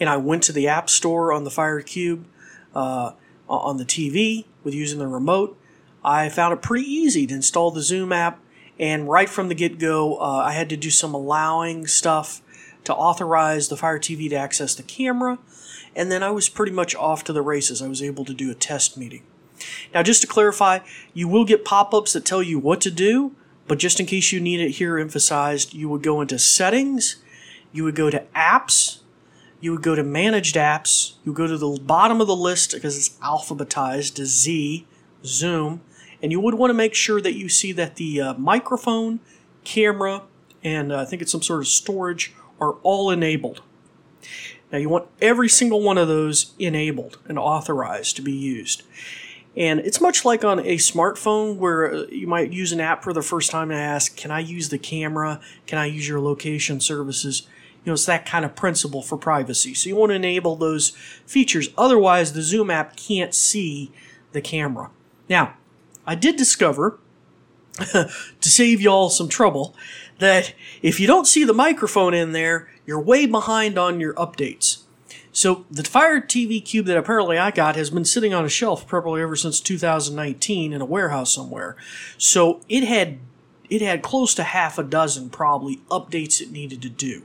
and 0.00 0.08
I 0.08 0.16
went 0.16 0.42
to 0.44 0.52
the 0.52 0.66
App 0.66 0.88
Store 0.88 1.30
on 1.30 1.44
the 1.44 1.50
Fire 1.50 1.82
Cube 1.82 2.26
uh, 2.74 3.12
on 3.48 3.76
the 3.76 3.84
TV 3.84 4.46
with 4.64 4.74
using 4.74 4.98
the 4.98 5.06
remote, 5.06 5.58
I 6.02 6.28
found 6.30 6.54
it 6.54 6.62
pretty 6.62 6.90
easy 6.90 7.26
to 7.26 7.34
install 7.34 7.70
the 7.70 7.82
Zoom 7.82 8.12
app. 8.12 8.40
And 8.78 9.08
right 9.08 9.28
from 9.28 9.48
the 9.48 9.54
get 9.54 9.78
go, 9.78 10.16
uh, 10.16 10.42
I 10.44 10.52
had 10.52 10.68
to 10.70 10.76
do 10.76 10.90
some 10.90 11.14
allowing 11.14 11.86
stuff 11.86 12.40
to 12.84 12.94
authorize 12.94 13.68
the 13.68 13.76
Fire 13.76 13.98
TV 13.98 14.30
to 14.30 14.36
access 14.36 14.74
the 14.74 14.82
camera 14.82 15.38
and 15.96 16.12
then 16.12 16.22
I 16.22 16.30
was 16.30 16.48
pretty 16.48 16.72
much 16.72 16.94
off 16.94 17.24
to 17.24 17.32
the 17.32 17.42
races. 17.42 17.80
I 17.80 17.88
was 17.88 18.02
able 18.02 18.24
to 18.26 18.34
do 18.34 18.50
a 18.50 18.54
test 18.54 18.96
meeting. 18.98 19.22
Now, 19.94 20.02
just 20.02 20.20
to 20.20 20.26
clarify, 20.28 20.80
you 21.14 21.26
will 21.26 21.46
get 21.46 21.64
pop 21.64 21.94
ups 21.94 22.12
that 22.12 22.26
tell 22.26 22.42
you 22.42 22.58
what 22.58 22.80
to 22.82 22.90
do, 22.90 23.34
but 23.66 23.78
just 23.78 23.98
in 23.98 24.06
case 24.06 24.30
you 24.30 24.38
need 24.38 24.60
it 24.60 24.72
here 24.72 24.98
emphasized, 24.98 25.72
you 25.72 25.88
would 25.88 26.02
go 26.02 26.20
into 26.20 26.38
settings, 26.38 27.16
you 27.72 27.82
would 27.84 27.96
go 27.96 28.10
to 28.10 28.24
apps, 28.34 29.00
you 29.60 29.72
would 29.72 29.82
go 29.82 29.94
to 29.94 30.04
managed 30.04 30.54
apps, 30.54 31.14
you 31.24 31.32
would 31.32 31.38
go 31.38 31.46
to 31.46 31.56
the 31.56 31.80
bottom 31.82 32.20
of 32.20 32.26
the 32.26 32.36
list 32.36 32.72
because 32.72 32.96
it's 32.96 33.16
alphabetized 33.20 34.14
to 34.16 34.26
Z, 34.26 34.86
Zoom, 35.24 35.80
and 36.22 36.30
you 36.30 36.40
would 36.40 36.54
want 36.54 36.70
to 36.70 36.74
make 36.74 36.94
sure 36.94 37.22
that 37.22 37.34
you 37.34 37.48
see 37.48 37.72
that 37.72 37.96
the 37.96 38.20
uh, 38.20 38.34
microphone, 38.34 39.20
camera, 39.64 40.22
and 40.62 40.92
uh, 40.92 41.00
I 41.00 41.04
think 41.06 41.22
it's 41.22 41.32
some 41.32 41.42
sort 41.42 41.60
of 41.60 41.68
storage 41.68 42.34
are 42.60 42.72
all 42.82 43.10
enabled. 43.10 43.62
Now 44.72 44.78
you 44.78 44.88
want 44.88 45.08
every 45.20 45.48
single 45.48 45.80
one 45.80 45.98
of 45.98 46.08
those 46.08 46.52
enabled 46.58 47.18
and 47.26 47.38
authorized 47.38 48.16
to 48.16 48.22
be 48.22 48.32
used. 48.32 48.82
And 49.56 49.80
it's 49.80 50.00
much 50.00 50.24
like 50.24 50.44
on 50.44 50.58
a 50.60 50.76
smartphone 50.76 51.56
where 51.56 51.94
uh, 51.94 52.02
you 52.10 52.26
might 52.26 52.52
use 52.52 52.72
an 52.72 52.80
app 52.80 53.02
for 53.02 53.12
the 53.12 53.22
first 53.22 53.50
time 53.50 53.70
and 53.70 53.80
ask, 53.80 54.16
Can 54.16 54.30
I 54.30 54.40
use 54.40 54.68
the 54.68 54.78
camera? 54.78 55.40
Can 55.66 55.78
I 55.78 55.86
use 55.86 56.06
your 56.06 56.20
location 56.20 56.78
services? 56.80 57.46
You 57.84 57.90
know, 57.90 57.94
it's 57.94 58.06
that 58.06 58.26
kind 58.26 58.44
of 58.44 58.54
principle 58.54 59.00
for 59.00 59.16
privacy. 59.16 59.72
So 59.72 59.88
you 59.88 59.96
want 59.96 60.10
to 60.10 60.16
enable 60.16 60.56
those 60.56 60.90
features. 61.24 61.68
Otherwise, 61.78 62.32
the 62.32 62.42
Zoom 62.42 62.68
app 62.70 62.96
can't 62.96 63.32
see 63.32 63.92
the 64.32 64.40
camera. 64.40 64.90
Now, 65.28 65.54
I 66.04 66.16
did 66.16 66.36
discover 66.36 66.98
to 67.92 68.48
save 68.48 68.80
y'all 68.80 69.10
some 69.10 69.28
trouble 69.28 69.74
that 70.18 70.54
if 70.82 70.98
you 70.98 71.06
don't 71.06 71.26
see 71.26 71.44
the 71.44 71.52
microphone 71.52 72.14
in 72.14 72.32
there, 72.32 72.68
you're 72.86 73.00
way 73.00 73.26
behind 73.26 73.78
on 73.78 74.00
your 74.00 74.14
updates. 74.14 74.82
So 75.32 75.66
the 75.70 75.84
Fire 75.84 76.20
TV 76.20 76.64
Cube 76.64 76.86
that 76.86 76.96
apparently 76.96 77.36
I 77.36 77.50
got 77.50 77.76
has 77.76 77.90
been 77.90 78.06
sitting 78.06 78.32
on 78.32 78.46
a 78.46 78.48
shelf 78.48 78.86
probably 78.86 79.20
ever 79.20 79.36
since 79.36 79.60
2019 79.60 80.72
in 80.72 80.80
a 80.80 80.86
warehouse 80.86 81.34
somewhere. 81.34 81.76
So 82.16 82.62
it 82.68 82.84
had 82.84 83.18
it 83.68 83.82
had 83.82 84.02
close 84.02 84.34
to 84.36 84.44
half 84.44 84.78
a 84.78 84.82
dozen 84.82 85.28
probably 85.28 85.82
updates 85.90 86.40
it 86.40 86.50
needed 86.50 86.80
to 86.82 86.88
do. 86.88 87.24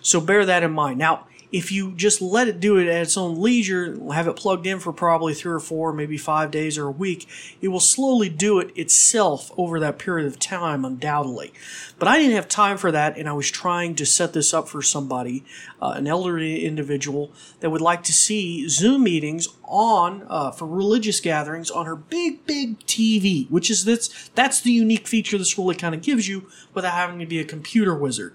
So 0.00 0.20
bear 0.20 0.46
that 0.46 0.62
in 0.62 0.72
mind. 0.72 0.98
Now, 0.98 1.26
if 1.54 1.70
you 1.70 1.92
just 1.92 2.20
let 2.20 2.48
it 2.48 2.58
do 2.58 2.78
it 2.78 2.88
at 2.88 3.02
its 3.02 3.16
own 3.16 3.40
leisure, 3.40 3.96
have 4.12 4.26
it 4.26 4.34
plugged 4.34 4.66
in 4.66 4.80
for 4.80 4.92
probably 4.92 5.32
three 5.32 5.52
or 5.52 5.60
four, 5.60 5.92
maybe 5.92 6.18
five 6.18 6.50
days 6.50 6.76
or 6.76 6.88
a 6.88 6.90
week, 6.90 7.28
it 7.60 7.68
will 7.68 7.78
slowly 7.78 8.28
do 8.28 8.58
it 8.58 8.76
itself 8.76 9.52
over 9.56 9.78
that 9.78 9.96
period 9.96 10.26
of 10.26 10.36
time, 10.40 10.84
undoubtedly. 10.84 11.52
But 11.96 12.08
I 12.08 12.18
didn't 12.18 12.34
have 12.34 12.48
time 12.48 12.76
for 12.76 12.90
that, 12.90 13.16
and 13.16 13.28
I 13.28 13.34
was 13.34 13.52
trying 13.52 13.94
to 13.94 14.04
set 14.04 14.32
this 14.32 14.52
up 14.52 14.68
for 14.68 14.82
somebody, 14.82 15.44
uh, 15.80 15.92
an 15.94 16.08
elderly 16.08 16.64
individual 16.64 17.30
that 17.60 17.70
would 17.70 17.80
like 17.80 18.02
to 18.02 18.12
see 18.12 18.68
Zoom 18.68 19.04
meetings 19.04 19.46
on 19.62 20.26
uh, 20.28 20.50
for 20.50 20.66
religious 20.66 21.20
gatherings 21.20 21.70
on 21.70 21.86
her 21.86 21.94
big, 21.94 22.44
big 22.46 22.80
TV, 22.80 23.48
which 23.48 23.70
is 23.70 23.84
that's 23.84 24.28
that's 24.30 24.60
the 24.60 24.72
unique 24.72 25.06
feature 25.06 25.38
this 25.38 25.56
really 25.56 25.76
kind 25.76 25.94
of 25.94 26.02
gives 26.02 26.26
you 26.26 26.50
without 26.74 26.94
having 26.94 27.20
to 27.20 27.26
be 27.26 27.38
a 27.38 27.44
computer 27.44 27.94
wizard. 27.94 28.34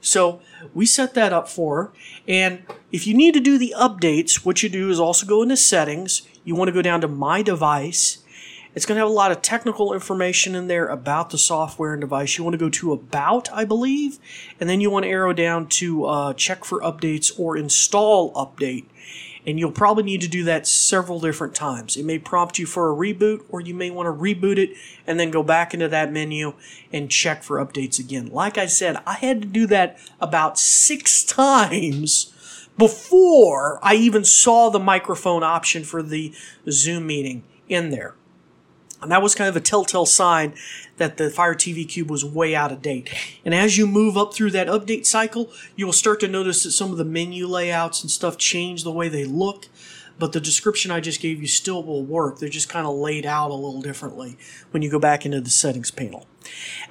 So 0.00 0.40
we 0.74 0.86
set 0.86 1.14
that 1.14 1.32
up 1.32 1.48
for 1.48 1.76
her. 1.76 1.92
And 2.26 2.62
if 2.92 3.06
you 3.06 3.14
need 3.14 3.34
to 3.34 3.40
do 3.40 3.58
the 3.58 3.74
updates, 3.78 4.44
what 4.44 4.62
you 4.62 4.68
do 4.68 4.90
is 4.90 5.00
also 5.00 5.26
go 5.26 5.42
into 5.42 5.56
settings. 5.56 6.22
You 6.44 6.54
want 6.54 6.68
to 6.68 6.72
go 6.72 6.82
down 6.82 7.00
to 7.02 7.08
my 7.08 7.42
device. 7.42 8.18
It's 8.74 8.86
going 8.86 8.96
to 8.96 9.00
have 9.00 9.10
a 9.10 9.12
lot 9.12 9.32
of 9.32 9.42
technical 9.42 9.92
information 9.92 10.54
in 10.54 10.68
there 10.68 10.86
about 10.86 11.30
the 11.30 11.38
software 11.38 11.92
and 11.92 12.00
device. 12.00 12.38
You 12.38 12.44
want 12.44 12.54
to 12.54 12.58
go 12.58 12.70
to 12.70 12.92
about, 12.92 13.52
I 13.52 13.64
believe, 13.64 14.18
and 14.60 14.70
then 14.70 14.80
you 14.80 14.90
want 14.90 15.04
to 15.04 15.10
arrow 15.10 15.32
down 15.32 15.66
to 15.68 16.04
uh, 16.06 16.34
check 16.34 16.64
for 16.64 16.80
updates 16.80 17.36
or 17.38 17.56
install 17.56 18.32
update 18.34 18.84
and 19.46 19.58
you'll 19.58 19.72
probably 19.72 20.02
need 20.02 20.20
to 20.20 20.28
do 20.28 20.44
that 20.44 20.66
several 20.66 21.20
different 21.20 21.54
times. 21.54 21.96
It 21.96 22.04
may 22.04 22.18
prompt 22.18 22.58
you 22.58 22.66
for 22.66 22.90
a 22.90 22.94
reboot, 22.94 23.44
or 23.48 23.60
you 23.60 23.74
may 23.74 23.90
want 23.90 24.06
to 24.06 24.12
reboot 24.12 24.58
it 24.58 24.76
and 25.06 25.18
then 25.18 25.30
go 25.30 25.42
back 25.42 25.74
into 25.74 25.88
that 25.88 26.12
menu 26.12 26.54
and 26.92 27.10
check 27.10 27.42
for 27.42 27.64
updates 27.64 27.98
again. 27.98 28.28
Like 28.28 28.58
I 28.58 28.66
said, 28.66 28.96
I 29.06 29.14
had 29.14 29.42
to 29.42 29.48
do 29.48 29.66
that 29.66 29.98
about 30.20 30.58
six 30.58 31.24
times 31.24 32.32
before 32.76 33.78
I 33.82 33.94
even 33.94 34.24
saw 34.24 34.70
the 34.70 34.78
microphone 34.78 35.42
option 35.42 35.84
for 35.84 36.02
the 36.02 36.32
Zoom 36.70 37.06
meeting 37.06 37.42
in 37.68 37.90
there. 37.90 38.14
And 39.02 39.10
that 39.10 39.22
was 39.22 39.34
kind 39.34 39.48
of 39.48 39.56
a 39.56 39.60
telltale 39.60 40.06
sign 40.06 40.54
that 40.98 41.16
the 41.16 41.30
Fire 41.30 41.54
TV 41.54 41.88
Cube 41.88 42.10
was 42.10 42.24
way 42.24 42.54
out 42.54 42.70
of 42.70 42.82
date. 42.82 43.12
And 43.44 43.54
as 43.54 43.78
you 43.78 43.86
move 43.86 44.16
up 44.18 44.34
through 44.34 44.50
that 44.50 44.66
update 44.66 45.06
cycle, 45.06 45.50
you 45.74 45.86
will 45.86 45.92
start 45.92 46.20
to 46.20 46.28
notice 46.28 46.64
that 46.64 46.72
some 46.72 46.92
of 46.92 46.98
the 46.98 47.04
menu 47.04 47.46
layouts 47.46 48.02
and 48.02 48.10
stuff 48.10 48.36
change 48.36 48.84
the 48.84 48.92
way 48.92 49.08
they 49.08 49.24
look. 49.24 49.66
But 50.18 50.32
the 50.32 50.40
description 50.40 50.90
I 50.90 51.00
just 51.00 51.22
gave 51.22 51.40
you 51.40 51.48
still 51.48 51.82
will 51.82 52.04
work. 52.04 52.38
They're 52.38 52.50
just 52.50 52.68
kind 52.68 52.86
of 52.86 52.94
laid 52.94 53.24
out 53.24 53.50
a 53.50 53.54
little 53.54 53.80
differently 53.80 54.36
when 54.70 54.82
you 54.82 54.90
go 54.90 54.98
back 54.98 55.24
into 55.24 55.40
the 55.40 55.48
settings 55.48 55.90
panel. 55.90 56.26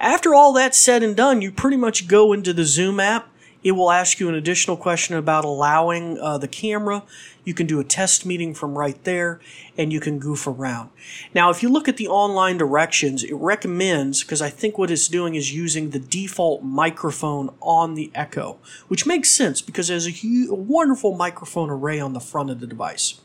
After 0.00 0.34
all 0.34 0.52
that's 0.52 0.76
said 0.76 1.04
and 1.04 1.16
done, 1.16 1.40
you 1.40 1.52
pretty 1.52 1.76
much 1.76 2.08
go 2.08 2.32
into 2.32 2.52
the 2.52 2.64
Zoom 2.64 2.98
app 2.98 3.29
it 3.62 3.72
will 3.72 3.90
ask 3.90 4.20
you 4.20 4.28
an 4.28 4.34
additional 4.34 4.76
question 4.76 5.16
about 5.16 5.44
allowing 5.44 6.18
uh, 6.18 6.38
the 6.38 6.48
camera. 6.48 7.02
You 7.44 7.54
can 7.54 7.66
do 7.66 7.80
a 7.80 7.84
test 7.84 8.24
meeting 8.24 8.54
from 8.54 8.76
right 8.76 9.02
there 9.04 9.40
and 9.76 9.92
you 9.92 10.00
can 10.00 10.18
goof 10.18 10.46
around. 10.46 10.90
Now, 11.34 11.50
if 11.50 11.62
you 11.62 11.68
look 11.68 11.88
at 11.88 11.96
the 11.96 12.08
online 12.08 12.58
directions, 12.58 13.24
it 13.24 13.34
recommends, 13.34 14.22
because 14.22 14.42
I 14.42 14.50
think 14.50 14.78
what 14.78 14.90
it's 14.90 15.08
doing 15.08 15.34
is 15.34 15.54
using 15.54 15.90
the 15.90 15.98
default 15.98 16.62
microphone 16.62 17.54
on 17.60 17.94
the 17.94 18.10
Echo, 18.14 18.58
which 18.88 19.06
makes 19.06 19.30
sense 19.30 19.60
because 19.60 19.88
there's 19.88 20.06
a, 20.06 20.50
a 20.50 20.54
wonderful 20.54 21.14
microphone 21.16 21.70
array 21.70 22.00
on 22.00 22.12
the 22.12 22.20
front 22.20 22.50
of 22.50 22.60
the 22.60 22.66
device. 22.66 23.20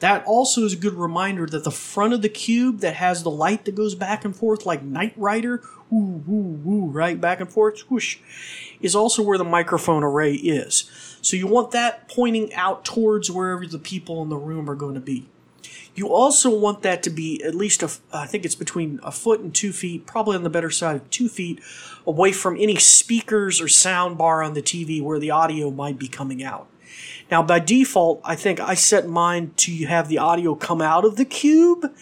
That 0.00 0.24
also 0.26 0.62
is 0.62 0.74
a 0.74 0.76
good 0.76 0.94
reminder 0.94 1.46
that 1.46 1.64
the 1.64 1.72
front 1.72 2.14
of 2.14 2.22
the 2.22 2.28
cube 2.28 2.80
that 2.80 2.94
has 2.94 3.22
the 3.22 3.30
light 3.30 3.64
that 3.64 3.74
goes 3.74 3.94
back 3.96 4.24
and 4.24 4.34
forth 4.34 4.64
like 4.64 4.82
Knight 4.82 5.12
Rider, 5.16 5.62
woo, 5.90 6.22
woo, 6.26 6.60
woo, 6.64 6.86
right, 6.86 7.20
back 7.20 7.40
and 7.40 7.50
forth, 7.50 7.80
whoosh, 7.90 8.18
is 8.80 8.94
also 8.94 9.22
where 9.22 9.38
the 9.38 9.44
microphone 9.44 10.04
array 10.04 10.34
is. 10.34 10.90
So 11.22 11.36
you 11.36 11.46
want 11.46 11.72
that 11.72 12.08
pointing 12.08 12.54
out 12.54 12.84
towards 12.84 13.30
wherever 13.30 13.66
the 13.66 13.78
people 13.78 14.22
in 14.22 14.28
the 14.28 14.36
room 14.36 14.68
are 14.68 14.74
going 14.74 14.94
to 14.94 15.00
be. 15.00 15.28
You 15.94 16.12
also 16.12 16.56
want 16.56 16.82
that 16.82 17.02
to 17.04 17.10
be 17.10 17.42
at 17.42 17.56
least, 17.56 17.82
a, 17.82 17.90
I 18.12 18.26
think 18.26 18.44
it's 18.44 18.54
between 18.54 19.00
a 19.02 19.10
foot 19.10 19.40
and 19.40 19.52
two 19.52 19.72
feet, 19.72 20.06
probably 20.06 20.36
on 20.36 20.44
the 20.44 20.50
better 20.50 20.70
side 20.70 20.94
of 20.94 21.10
two 21.10 21.28
feet, 21.28 21.60
away 22.06 22.30
from 22.30 22.56
any 22.56 22.76
speakers 22.76 23.60
or 23.60 23.66
sound 23.66 24.16
bar 24.16 24.42
on 24.42 24.54
the 24.54 24.62
TV 24.62 25.02
where 25.02 25.18
the 25.18 25.32
audio 25.32 25.70
might 25.72 25.98
be 25.98 26.06
coming 26.06 26.42
out. 26.42 26.68
Now, 27.30 27.42
by 27.42 27.58
default, 27.58 28.20
I 28.24 28.36
think 28.36 28.60
I 28.60 28.74
set 28.74 29.08
mine 29.08 29.52
to 29.56 29.86
have 29.86 30.08
the 30.08 30.18
audio 30.18 30.54
come 30.54 30.80
out 30.80 31.04
of 31.04 31.16
the 31.16 31.24
cube 31.24 31.92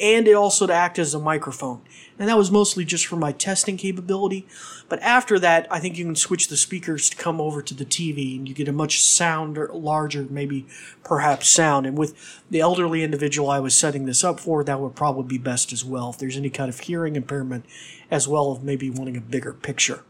and 0.00 0.26
it 0.26 0.34
also 0.34 0.66
to 0.66 0.72
act 0.72 0.98
as 0.98 1.14
a 1.14 1.18
microphone. 1.18 1.82
And 2.18 2.28
that 2.28 2.38
was 2.38 2.50
mostly 2.50 2.84
just 2.84 3.06
for 3.06 3.16
my 3.16 3.32
testing 3.32 3.76
capability. 3.76 4.46
But 4.88 5.00
after 5.00 5.38
that, 5.38 5.66
I 5.70 5.78
think 5.78 5.96
you 5.96 6.04
can 6.04 6.16
switch 6.16 6.48
the 6.48 6.56
speakers 6.56 7.08
to 7.10 7.16
come 7.16 7.40
over 7.40 7.62
to 7.62 7.74
the 7.74 7.84
TV 7.84 8.36
and 8.36 8.48
you 8.48 8.54
get 8.54 8.68
a 8.68 8.72
much 8.72 9.02
sounder, 9.02 9.70
larger, 9.72 10.26
maybe 10.28 10.66
perhaps 11.04 11.48
sound. 11.48 11.86
And 11.86 11.96
with 11.96 12.42
the 12.50 12.60
elderly 12.60 13.02
individual 13.02 13.50
I 13.50 13.60
was 13.60 13.74
setting 13.74 14.06
this 14.06 14.24
up 14.24 14.40
for, 14.40 14.64
that 14.64 14.80
would 14.80 14.96
probably 14.96 15.24
be 15.24 15.38
best 15.38 15.72
as 15.72 15.84
well 15.84 16.10
if 16.10 16.18
there's 16.18 16.36
any 16.36 16.50
kind 16.50 16.68
of 16.68 16.80
hearing 16.80 17.16
impairment, 17.16 17.64
as 18.10 18.26
well 18.26 18.56
as 18.56 18.62
maybe 18.62 18.90
wanting 18.90 19.16
a 19.16 19.22
bigger 19.22 19.52
picture. 19.52 20.02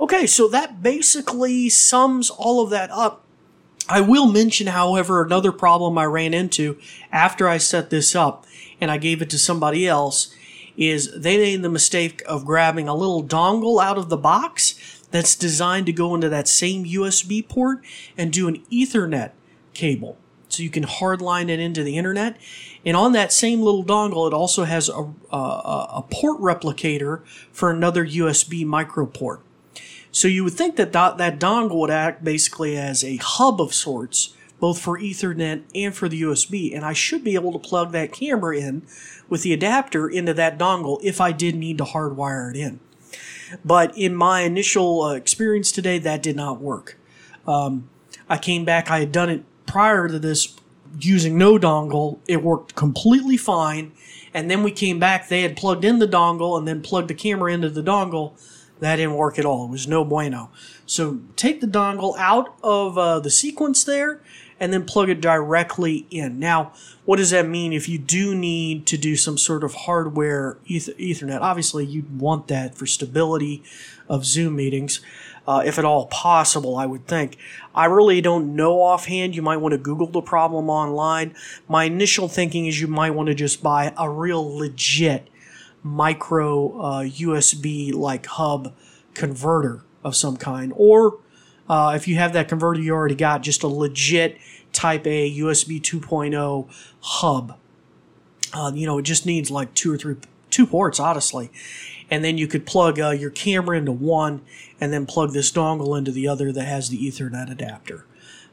Okay, 0.00 0.26
so 0.26 0.48
that 0.48 0.82
basically 0.82 1.68
sums 1.68 2.30
all 2.30 2.62
of 2.62 2.70
that 2.70 2.90
up 2.90 3.24
I 3.88 4.00
will 4.00 4.26
mention, 4.26 4.68
however, 4.68 5.22
another 5.22 5.52
problem 5.52 5.98
I 5.98 6.04
ran 6.04 6.32
into 6.32 6.78
after 7.12 7.46
I 7.46 7.58
set 7.58 7.90
this 7.90 8.14
up 8.14 8.46
and 8.84 8.90
I 8.90 8.98
gave 8.98 9.22
it 9.22 9.30
to 9.30 9.38
somebody 9.38 9.88
else 9.88 10.32
is 10.76 11.10
they 11.16 11.38
made 11.38 11.62
the 11.62 11.70
mistake 11.70 12.22
of 12.26 12.44
grabbing 12.44 12.86
a 12.86 12.94
little 12.94 13.24
dongle 13.24 13.82
out 13.82 13.96
of 13.96 14.10
the 14.10 14.16
box 14.18 15.00
that's 15.10 15.34
designed 15.34 15.86
to 15.86 15.92
go 15.92 16.14
into 16.14 16.28
that 16.28 16.46
same 16.46 16.84
USB 16.84 17.48
port 17.48 17.82
and 18.18 18.30
do 18.30 18.46
an 18.46 18.62
Ethernet 18.70 19.30
cable. 19.72 20.18
So 20.50 20.62
you 20.62 20.68
can 20.68 20.84
hardline 20.84 21.48
it 21.48 21.60
into 21.60 21.82
the 21.82 21.96
internet. 21.96 22.36
And 22.84 22.94
on 22.94 23.12
that 23.12 23.32
same 23.32 23.62
little 23.62 23.84
dongle, 23.84 24.26
it 24.26 24.34
also 24.34 24.64
has 24.64 24.90
a, 24.90 25.10
a, 25.32 25.36
a 25.36 26.04
port 26.10 26.38
replicator 26.40 27.24
for 27.52 27.70
another 27.70 28.06
USB 28.06 28.66
micro 28.66 29.06
port. 29.06 29.40
So 30.12 30.28
you 30.28 30.44
would 30.44 30.52
think 30.52 30.76
that 30.76 30.92
that, 30.92 31.16
that 31.16 31.40
dongle 31.40 31.80
would 31.80 31.90
act 31.90 32.22
basically 32.22 32.76
as 32.76 33.02
a 33.02 33.16
hub 33.16 33.62
of 33.62 33.72
sorts, 33.72 34.34
both 34.64 34.80
for 34.80 34.98
Ethernet 34.98 35.62
and 35.74 35.94
for 35.94 36.08
the 36.08 36.22
USB. 36.22 36.74
And 36.74 36.86
I 36.86 36.94
should 36.94 37.22
be 37.22 37.34
able 37.34 37.52
to 37.52 37.58
plug 37.58 37.92
that 37.92 38.12
camera 38.12 38.56
in 38.56 38.80
with 39.28 39.42
the 39.42 39.52
adapter 39.52 40.08
into 40.08 40.32
that 40.32 40.58
dongle 40.58 40.98
if 41.02 41.20
I 41.20 41.32
did 41.32 41.54
need 41.54 41.76
to 41.76 41.84
hardwire 41.84 42.48
it 42.48 42.56
in. 42.56 42.80
But 43.62 43.94
in 43.94 44.14
my 44.14 44.40
initial 44.40 45.02
uh, 45.02 45.12
experience 45.16 45.70
today, 45.70 45.98
that 45.98 46.22
did 46.22 46.34
not 46.34 46.62
work. 46.62 46.98
Um, 47.46 47.90
I 48.26 48.38
came 48.38 48.64
back, 48.64 48.90
I 48.90 49.00
had 49.00 49.12
done 49.12 49.28
it 49.28 49.44
prior 49.66 50.08
to 50.08 50.18
this 50.18 50.56
using 50.98 51.36
no 51.36 51.58
dongle. 51.58 52.20
It 52.26 52.42
worked 52.42 52.74
completely 52.74 53.36
fine. 53.36 53.92
And 54.32 54.50
then 54.50 54.62
we 54.62 54.72
came 54.72 54.98
back, 54.98 55.28
they 55.28 55.42
had 55.42 55.58
plugged 55.58 55.84
in 55.84 55.98
the 55.98 56.08
dongle 56.08 56.56
and 56.56 56.66
then 56.66 56.80
plugged 56.80 57.08
the 57.08 57.14
camera 57.14 57.52
into 57.52 57.68
the 57.68 57.82
dongle 57.82 58.32
that 58.80 58.96
didn't 58.96 59.14
work 59.14 59.38
at 59.38 59.44
all. 59.44 59.66
It 59.66 59.70
was 59.70 59.86
no 59.86 60.04
bueno. 60.04 60.50
So 60.86 61.20
take 61.36 61.60
the 61.60 61.66
dongle 61.66 62.16
out 62.18 62.54
of 62.62 62.98
uh, 62.98 63.20
the 63.20 63.30
sequence 63.30 63.84
there 63.84 64.20
and 64.60 64.72
then 64.72 64.84
plug 64.84 65.08
it 65.08 65.20
directly 65.20 66.06
in. 66.10 66.38
Now, 66.38 66.72
what 67.04 67.16
does 67.16 67.30
that 67.30 67.48
mean 67.48 67.72
if 67.72 67.88
you 67.88 67.98
do 67.98 68.34
need 68.34 68.86
to 68.86 68.96
do 68.96 69.16
some 69.16 69.36
sort 69.36 69.64
of 69.64 69.74
hardware 69.74 70.58
Ethernet? 70.68 71.40
Obviously, 71.40 71.84
you'd 71.84 72.18
want 72.18 72.48
that 72.48 72.74
for 72.74 72.86
stability 72.86 73.62
of 74.08 74.24
Zoom 74.24 74.56
meetings, 74.56 75.00
uh, 75.46 75.62
if 75.64 75.78
at 75.78 75.84
all 75.84 76.06
possible, 76.06 76.76
I 76.76 76.86
would 76.86 77.06
think. 77.06 77.36
I 77.74 77.86
really 77.86 78.20
don't 78.20 78.54
know 78.56 78.80
offhand. 78.80 79.34
You 79.34 79.42
might 79.42 79.58
want 79.58 79.72
to 79.72 79.78
Google 79.78 80.06
the 80.06 80.22
problem 80.22 80.70
online. 80.70 81.34
My 81.68 81.84
initial 81.84 82.28
thinking 82.28 82.66
is 82.66 82.80
you 82.80 82.86
might 82.86 83.10
want 83.10 83.28
to 83.28 83.34
just 83.34 83.62
buy 83.62 83.92
a 83.98 84.08
real 84.08 84.56
legit 84.56 85.28
micro 85.82 86.80
uh, 86.80 87.02
USB 87.02 87.92
like 87.92 88.26
hub 88.26 88.74
converter 89.12 89.82
of 90.02 90.16
some 90.16 90.36
kind, 90.36 90.72
or 90.76 91.18
uh, 91.68 91.92
if 91.96 92.06
you 92.06 92.16
have 92.16 92.32
that 92.32 92.48
converter 92.48 92.80
you 92.80 92.92
already 92.92 93.14
got, 93.14 93.42
just 93.42 93.62
a 93.62 93.68
legit 93.68 94.38
Type 94.72 95.06
A 95.06 95.38
USB 95.38 95.80
2.0 95.80 96.68
hub. 97.00 97.56
Uh, 98.52 98.72
you 98.74 98.86
know, 98.86 98.98
it 98.98 99.02
just 99.02 99.24
needs 99.24 99.50
like 99.50 99.72
two 99.74 99.92
or 99.92 99.96
three 99.96 100.16
two 100.50 100.66
ports, 100.66 101.00
honestly, 101.00 101.50
and 102.10 102.24
then 102.24 102.38
you 102.38 102.46
could 102.46 102.64
plug 102.64 103.00
uh, 103.00 103.10
your 103.10 103.30
camera 103.30 103.76
into 103.76 103.90
one, 103.92 104.40
and 104.80 104.92
then 104.92 105.06
plug 105.06 105.32
this 105.32 105.50
dongle 105.50 105.96
into 105.98 106.12
the 106.12 106.28
other 106.28 106.52
that 106.52 106.64
has 106.64 106.90
the 106.90 106.98
Ethernet 106.98 107.50
adapter. 107.50 108.04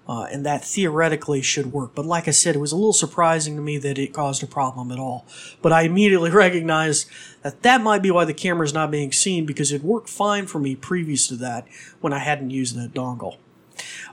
Uh, 0.07 0.23
and 0.31 0.45
that 0.45 0.65
theoretically 0.65 1.41
should 1.41 1.71
work. 1.71 1.91
But 1.95 2.05
like 2.05 2.27
I 2.27 2.31
said, 2.31 2.55
it 2.55 2.59
was 2.59 2.71
a 2.71 2.75
little 2.75 2.91
surprising 2.91 3.55
to 3.55 3.61
me 3.61 3.77
that 3.77 3.97
it 3.97 4.13
caused 4.13 4.43
a 4.43 4.47
problem 4.47 4.91
at 4.91 4.99
all. 4.99 5.25
But 5.61 5.71
I 5.71 5.83
immediately 5.83 6.31
recognized 6.45 7.07
that 7.43 7.61
that 7.61 7.81
might 7.81 8.01
be 8.01 8.11
why 8.11 8.25
the 8.25 8.33
camera's 8.33 8.73
not 8.73 8.91
being 8.91 9.11
seen 9.11 9.45
because 9.45 9.71
it 9.71 9.83
worked 9.83 10.09
fine 10.09 10.47
for 10.47 10.59
me 10.59 10.75
previous 10.75 11.27
to 11.27 11.35
that 11.37 11.67
when 12.01 12.13
I 12.13 12.19
hadn't 12.19 12.49
used 12.49 12.75
that 12.75 12.93
dongle. 12.93 13.37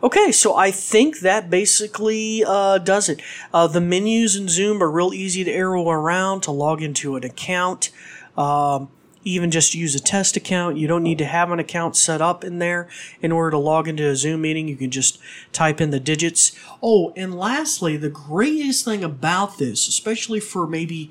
Okay, 0.03 0.31
so 0.31 0.55
I 0.55 0.71
think 0.71 1.21
that 1.21 1.51
basically 1.51 2.45
uh, 2.47 2.79
does 2.79 3.09
it. 3.09 3.21
Uh, 3.53 3.67
the 3.67 3.81
menus 3.81 4.37
in 4.37 4.49
Zoom 4.49 4.83
are 4.83 4.91
real 4.91 5.13
easy 5.13 5.43
to 5.45 5.51
arrow 5.51 5.89
around 5.91 6.43
to 6.43 6.53
log 6.53 6.83
into 6.83 7.17
an 7.17 7.25
account. 7.25 7.91
Um, 8.37 8.91
even 9.25 9.51
just 9.51 9.75
use 9.75 9.95
a 9.95 10.01
test 10.01 10.37
account. 10.37 10.77
You 10.77 10.87
don't 10.87 11.03
need 11.03 11.19
to 11.19 11.25
have 11.25 11.51
an 11.51 11.59
account 11.59 11.97
set 11.97 12.21
up 12.21 12.45
in 12.45 12.59
there 12.59 12.89
in 13.21 13.33
order 13.33 13.53
to 13.53 13.59
log 13.59 13.89
into 13.89 14.09
a 14.09 14.17
Zoom 14.17 14.43
meeting. 14.43 14.69
You 14.69 14.77
can 14.77 14.91
just 14.91 15.19
type 15.53 15.81
in 15.81 15.91
the 15.91 16.01
digits. 16.01 16.53
Oh, 16.83 17.13
and 17.17 17.37
lastly, 17.37 17.97
the 17.97 18.09
greatest 18.09 18.85
thing 18.85 19.05
about 19.05 19.59
this, 19.59 19.89
especially 19.89 20.41
for 20.41 20.67
maybe 20.67 21.11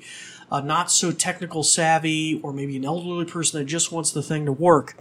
a 0.50 0.62
not 0.62 0.90
so 0.90 1.12
technical 1.12 1.62
savvy 1.62 2.40
or 2.42 2.52
maybe 2.52 2.76
an 2.76 2.84
elderly 2.84 3.24
person 3.24 3.60
that 3.60 3.66
just 3.66 3.92
wants 3.92 4.10
the 4.10 4.22
thing 4.22 4.46
to 4.46 4.52
work, 4.52 4.96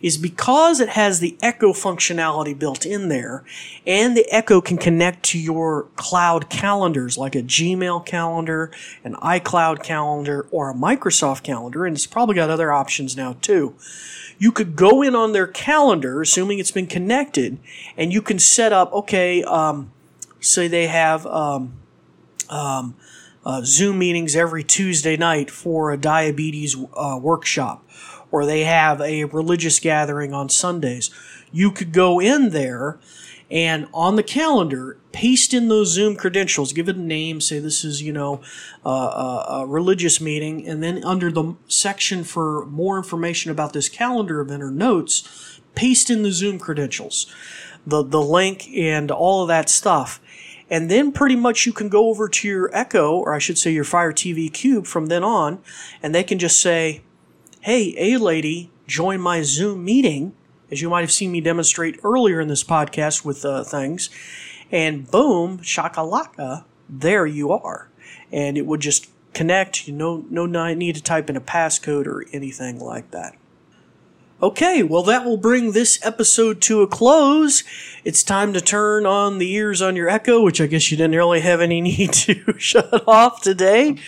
is 0.00 0.16
because 0.16 0.80
it 0.80 0.90
has 0.90 1.20
the 1.20 1.36
echo 1.42 1.72
functionality 1.72 2.58
built 2.58 2.86
in 2.86 3.08
there 3.08 3.44
and 3.86 4.16
the 4.16 4.26
echo 4.30 4.60
can 4.60 4.78
connect 4.78 5.22
to 5.22 5.38
your 5.38 5.84
cloud 5.96 6.48
calendars 6.48 7.18
like 7.18 7.34
a 7.34 7.42
Gmail 7.42 8.06
calendar, 8.06 8.70
an 9.04 9.14
iCloud 9.16 9.82
calendar, 9.82 10.46
or 10.50 10.70
a 10.70 10.74
Microsoft 10.74 11.42
calendar. 11.42 11.84
And 11.84 11.94
it's 11.94 12.06
probably 12.06 12.34
got 12.34 12.48
other 12.48 12.72
options 12.72 13.16
now 13.16 13.36
too. 13.42 13.74
You 14.38 14.52
could 14.52 14.74
go 14.74 15.02
in 15.02 15.14
on 15.14 15.32
their 15.32 15.46
calendar, 15.46 16.22
assuming 16.22 16.58
it's 16.58 16.70
been 16.70 16.86
connected, 16.86 17.58
and 17.94 18.10
you 18.10 18.22
can 18.22 18.38
set 18.38 18.72
up, 18.72 18.90
okay, 18.94 19.42
um, 19.42 19.92
say 20.40 20.66
they 20.66 20.86
have, 20.86 21.26
um, 21.26 21.74
um, 22.48 22.96
uh, 23.44 23.62
Zoom 23.64 23.98
meetings 23.98 24.36
every 24.36 24.62
Tuesday 24.62 25.16
night 25.16 25.50
for 25.50 25.90
a 25.90 25.96
diabetes 25.96 26.76
uh, 26.94 27.18
workshop 27.20 27.86
or 28.30 28.46
they 28.46 28.64
have 28.64 29.00
a 29.00 29.24
religious 29.24 29.80
gathering 29.80 30.32
on 30.32 30.48
Sundays. 30.48 31.10
You 31.52 31.70
could 31.70 31.92
go 31.92 32.20
in 32.20 32.50
there 32.50 32.98
and 33.50 33.88
on 33.92 34.14
the 34.14 34.22
calendar, 34.22 34.98
paste 35.10 35.52
in 35.52 35.66
those 35.66 35.88
Zoom 35.88 36.14
credentials, 36.14 36.72
give 36.72 36.88
it 36.88 36.94
a 36.94 37.00
name, 37.00 37.40
say 37.40 37.58
this 37.58 37.84
is, 37.84 38.00
you 38.00 38.12
know, 38.12 38.40
uh, 38.86 39.46
a, 39.48 39.66
religious 39.66 40.20
meeting, 40.20 40.66
and 40.68 40.82
then 40.82 41.02
under 41.04 41.32
the 41.32 41.56
section 41.66 42.22
for 42.22 42.64
more 42.66 42.96
information 42.96 43.50
about 43.50 43.72
this 43.72 43.88
calendar 43.88 44.40
event 44.40 44.62
or 44.62 44.70
notes, 44.70 45.60
paste 45.74 46.10
in 46.10 46.22
the 46.22 46.30
Zoom 46.30 46.60
credentials, 46.60 47.26
the, 47.84 48.04
the 48.04 48.22
link 48.22 48.68
and 48.72 49.10
all 49.10 49.42
of 49.42 49.48
that 49.48 49.68
stuff. 49.68 50.20
And 50.70 50.90
then 50.90 51.10
pretty 51.10 51.36
much 51.36 51.66
you 51.66 51.72
can 51.72 51.88
go 51.88 52.08
over 52.08 52.28
to 52.28 52.48
your 52.48 52.70
Echo, 52.72 53.16
or 53.16 53.34
I 53.34 53.38
should 53.38 53.58
say 53.58 53.72
your 53.72 53.84
Fire 53.84 54.12
TV 54.12 54.52
Cube 54.52 54.86
from 54.86 55.06
then 55.06 55.24
on, 55.24 55.60
and 56.02 56.14
they 56.14 56.22
can 56.22 56.38
just 56.38 56.60
say, 56.60 57.02
hey, 57.62 57.94
A 57.98 58.18
lady, 58.18 58.70
join 58.86 59.20
my 59.20 59.42
Zoom 59.42 59.84
meeting, 59.84 60.32
as 60.70 60.80
you 60.80 60.88
might 60.88 61.00
have 61.00 61.12
seen 61.12 61.32
me 61.32 61.40
demonstrate 61.40 61.98
earlier 62.04 62.40
in 62.40 62.48
this 62.48 62.62
podcast 62.62 63.24
with 63.24 63.44
uh, 63.44 63.64
things. 63.64 64.08
And 64.70 65.10
boom, 65.10 65.58
shakalaka, 65.58 66.64
there 66.88 67.26
you 67.26 67.50
are. 67.50 67.88
And 68.30 68.56
it 68.56 68.66
would 68.66 68.80
just 68.80 69.08
connect. 69.34 69.88
You 69.88 69.94
know, 69.94 70.24
no 70.30 70.46
need 70.74 70.94
to 70.94 71.02
type 71.02 71.28
in 71.28 71.36
a 71.36 71.40
passcode 71.40 72.06
or 72.06 72.24
anything 72.32 72.78
like 72.78 73.10
that. 73.10 73.34
Okay, 74.42 74.82
well, 74.82 75.02
that 75.02 75.26
will 75.26 75.36
bring 75.36 75.72
this 75.72 75.98
episode 76.02 76.62
to 76.62 76.80
a 76.80 76.86
close. 76.86 77.62
It's 78.04 78.22
time 78.22 78.54
to 78.54 78.62
turn 78.62 79.04
on 79.04 79.36
the 79.36 79.52
ears 79.52 79.82
on 79.82 79.96
your 79.96 80.08
Echo, 80.08 80.42
which 80.42 80.62
I 80.62 80.66
guess 80.66 80.90
you 80.90 80.96
didn't 80.96 81.14
really 81.14 81.40
have 81.40 81.60
any 81.60 81.80
need 81.82 82.14
to 82.14 82.54
shut 82.56 83.06
off 83.06 83.42
today. 83.42 83.98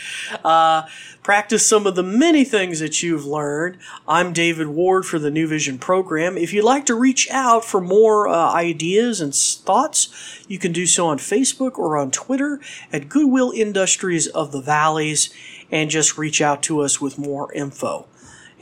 Uh, 0.43 0.85
practice 1.23 1.69
some 1.69 1.87
of 1.87 1.97
the 1.97 2.03
many 2.03 2.45
things 2.45 2.81
that 2.81 3.03
you've 3.03 3.27
learned. 3.27 3.77
I'm 4.09 4.33
David 4.33 4.69
Ward 4.69 5.05
for 5.05 5.19
the 5.19 5.31
New 5.31 5.47
Vision 5.47 5.77
program. 5.77 6.39
If 6.39 6.55
you'd 6.55 6.65
like 6.65 6.87
to 6.87 6.95
reach 6.95 7.29
out 7.31 7.63
for 7.63 7.83
more 7.83 8.27
uh, 8.27 8.55
ideas 8.55 9.21
and 9.21 9.35
thoughts, 9.35 10.09
you 10.49 10.59
can 10.59 10.73
do 10.73 10.87
so 10.87 11.09
on 11.09 11.19
Facebook 11.19 11.79
or 11.79 11.99
on 11.99 12.11
Twitter 12.11 12.59
at 12.91 13.11
Goodwill 13.11 13.51
Industries 13.51 14.29
of 14.29 14.51
the 14.51 14.63
Valleys 14.63 15.29
and 15.71 15.91
just 15.91 16.17
reach 16.17 16.41
out 16.41 16.63
to 16.63 16.81
us 16.81 17.03
with 17.03 17.19
more 17.19 17.53
info. 17.53 18.07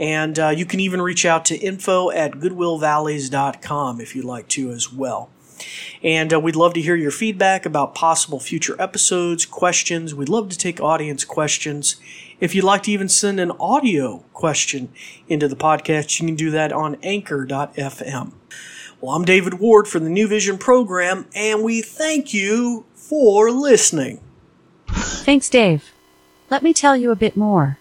And 0.01 0.39
uh, 0.39 0.49
you 0.49 0.65
can 0.65 0.81
even 0.81 1.03
reach 1.03 1.27
out 1.27 1.45
to 1.45 1.57
info 1.57 2.11
at 2.11 2.33
goodwillvalleys.com 2.33 4.01
if 4.01 4.17
you'd 4.17 4.25
like 4.25 4.49
to 4.49 4.71
as 4.71 4.91
well. 4.91 5.29
And 6.03 6.33
uh, 6.33 6.41
we'd 6.41 6.57
love 6.57 6.73
to 6.73 6.81
hear 6.81 6.97
your 6.97 7.11
feedback 7.11 7.67
about 7.67 7.95
possible 7.95 8.41
future 8.41 8.81
episodes, 8.81 9.45
questions. 9.45 10.15
We'd 10.15 10.31
love 10.31 10.49
to 10.49 10.57
take 10.57 10.81
audience 10.81 11.23
questions. 11.27 11.97
If 12.41 12.55
you'd 12.55 12.65
like 12.65 12.85
to 12.85 12.93
even 12.93 13.11
send 13.11 13.41
an 13.41 13.51
audio 13.61 14.25
question 14.33 14.89
into 15.29 15.47
the 15.49 15.55
podcast, 15.55 16.19
you 16.19 16.27
can 16.27 16.35
do 16.35 16.51
that 16.51 16.73
on 16.73 16.97
anchor.fm. 17.03 18.33
Well, 19.03 19.15
I'm 19.15 19.27
David 19.27 19.55
Ward 19.61 19.87
for 19.87 19.99
the 19.99 20.09
New 20.09 20.27
Vision 20.27 20.57
program, 20.57 21.27
and 21.35 21.63
we 21.63 21.83
thank 21.83 22.33
you 22.33 22.87
for 22.95 23.51
listening. 23.51 24.23
Thanks, 24.89 25.51
Dave. 25.51 25.93
Let 26.49 26.63
me 26.63 26.73
tell 26.73 26.97
you 26.97 27.11
a 27.11 27.17
bit 27.17 27.37
more. 27.37 27.79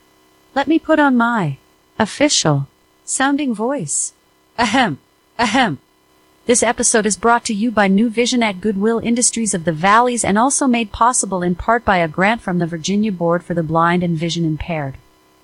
Let 0.53 0.67
me 0.67 0.79
put 0.79 0.99
on 0.99 1.15
my 1.15 1.58
official 1.99 2.65
sounding 3.03 3.53
voice. 3.53 4.13
Ahem, 4.57 4.99
ahem. 5.38 5.79
This 6.45 6.63
episode 6.63 7.05
is 7.05 7.17
brought 7.17 7.43
to 7.45 7.53
you 7.53 7.71
by 7.71 7.89
New 7.89 8.09
Vision 8.09 8.41
at 8.41 8.62
Goodwill 8.62 8.99
Industries 8.99 9.53
of 9.53 9.65
the 9.65 9.73
Valleys 9.73 10.23
and 10.23 10.38
also 10.38 10.65
made 10.65 10.93
possible 10.93 11.43
in 11.43 11.55
part 11.55 11.83
by 11.83 11.97
a 11.97 12.07
grant 12.07 12.41
from 12.41 12.59
the 12.59 12.65
Virginia 12.65 13.12
Board 13.12 13.43
for 13.43 13.53
the 13.53 13.63
Blind 13.63 14.01
and 14.01 14.17
Vision 14.17 14.45
Impaired. 14.45 14.95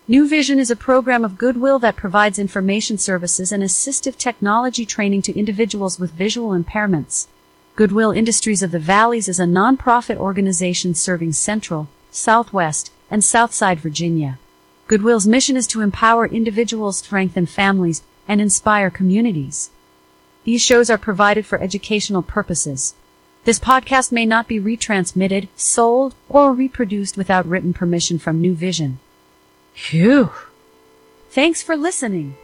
New 0.08 0.30
Vision 0.30 0.58
is 0.58 0.72
a 0.72 0.78
program 0.78 1.26
of 1.26 1.38
Goodwill 1.38 1.78
that 1.80 1.98
provides 1.98 2.40
information 2.40 2.98
services 2.98 3.52
and 3.52 3.62
assistive 3.62 4.16
technology 4.18 4.86
training 4.86 5.24
to 5.24 5.38
individuals 5.38 6.00
with 6.00 6.12
visual 6.12 6.52
impairments. 6.52 7.28
Goodwill 7.76 8.12
Industries 8.12 8.64
of 8.64 8.72
the 8.72 8.80
Valleys 8.80 9.28
is 9.28 9.42
a 9.42 9.44
nonprofit 9.44 10.16
organization 10.16 10.96
serving 10.96 11.34
Central, 11.34 11.90
Southwest, 12.12 12.94
and 13.12 13.26
Southside 13.26 13.82
Virginia. 13.82 14.40
Goodwill's 14.88 15.26
mission 15.26 15.58
is 15.58 15.66
to 15.68 15.82
empower 15.82 16.28
individuals, 16.28 17.00
strengthen 17.00 17.48
families, 17.48 18.04
and 18.28 18.40
inspire 18.40 18.90
communities. 18.90 19.72
These 20.44 20.62
shows 20.62 20.90
are 20.92 20.98
provided 20.98 21.46
for 21.46 21.60
educational 21.60 22.22
purposes. 22.22 22.94
This 23.46 23.60
podcast 23.60 24.12
may 24.12 24.26
not 24.26 24.48
be 24.48 24.60
retransmitted, 24.60 25.48
sold, 25.56 26.14
or 26.30 26.54
reproduced 26.54 27.18
without 27.18 27.48
written 27.48 27.74
permission 27.74 28.20
from 28.20 28.42
New 28.42 28.54
Vision. 28.54 29.00
Phew. 29.74 30.32
Thanks 31.30 31.62
for 31.64 31.76
listening. 31.76 32.38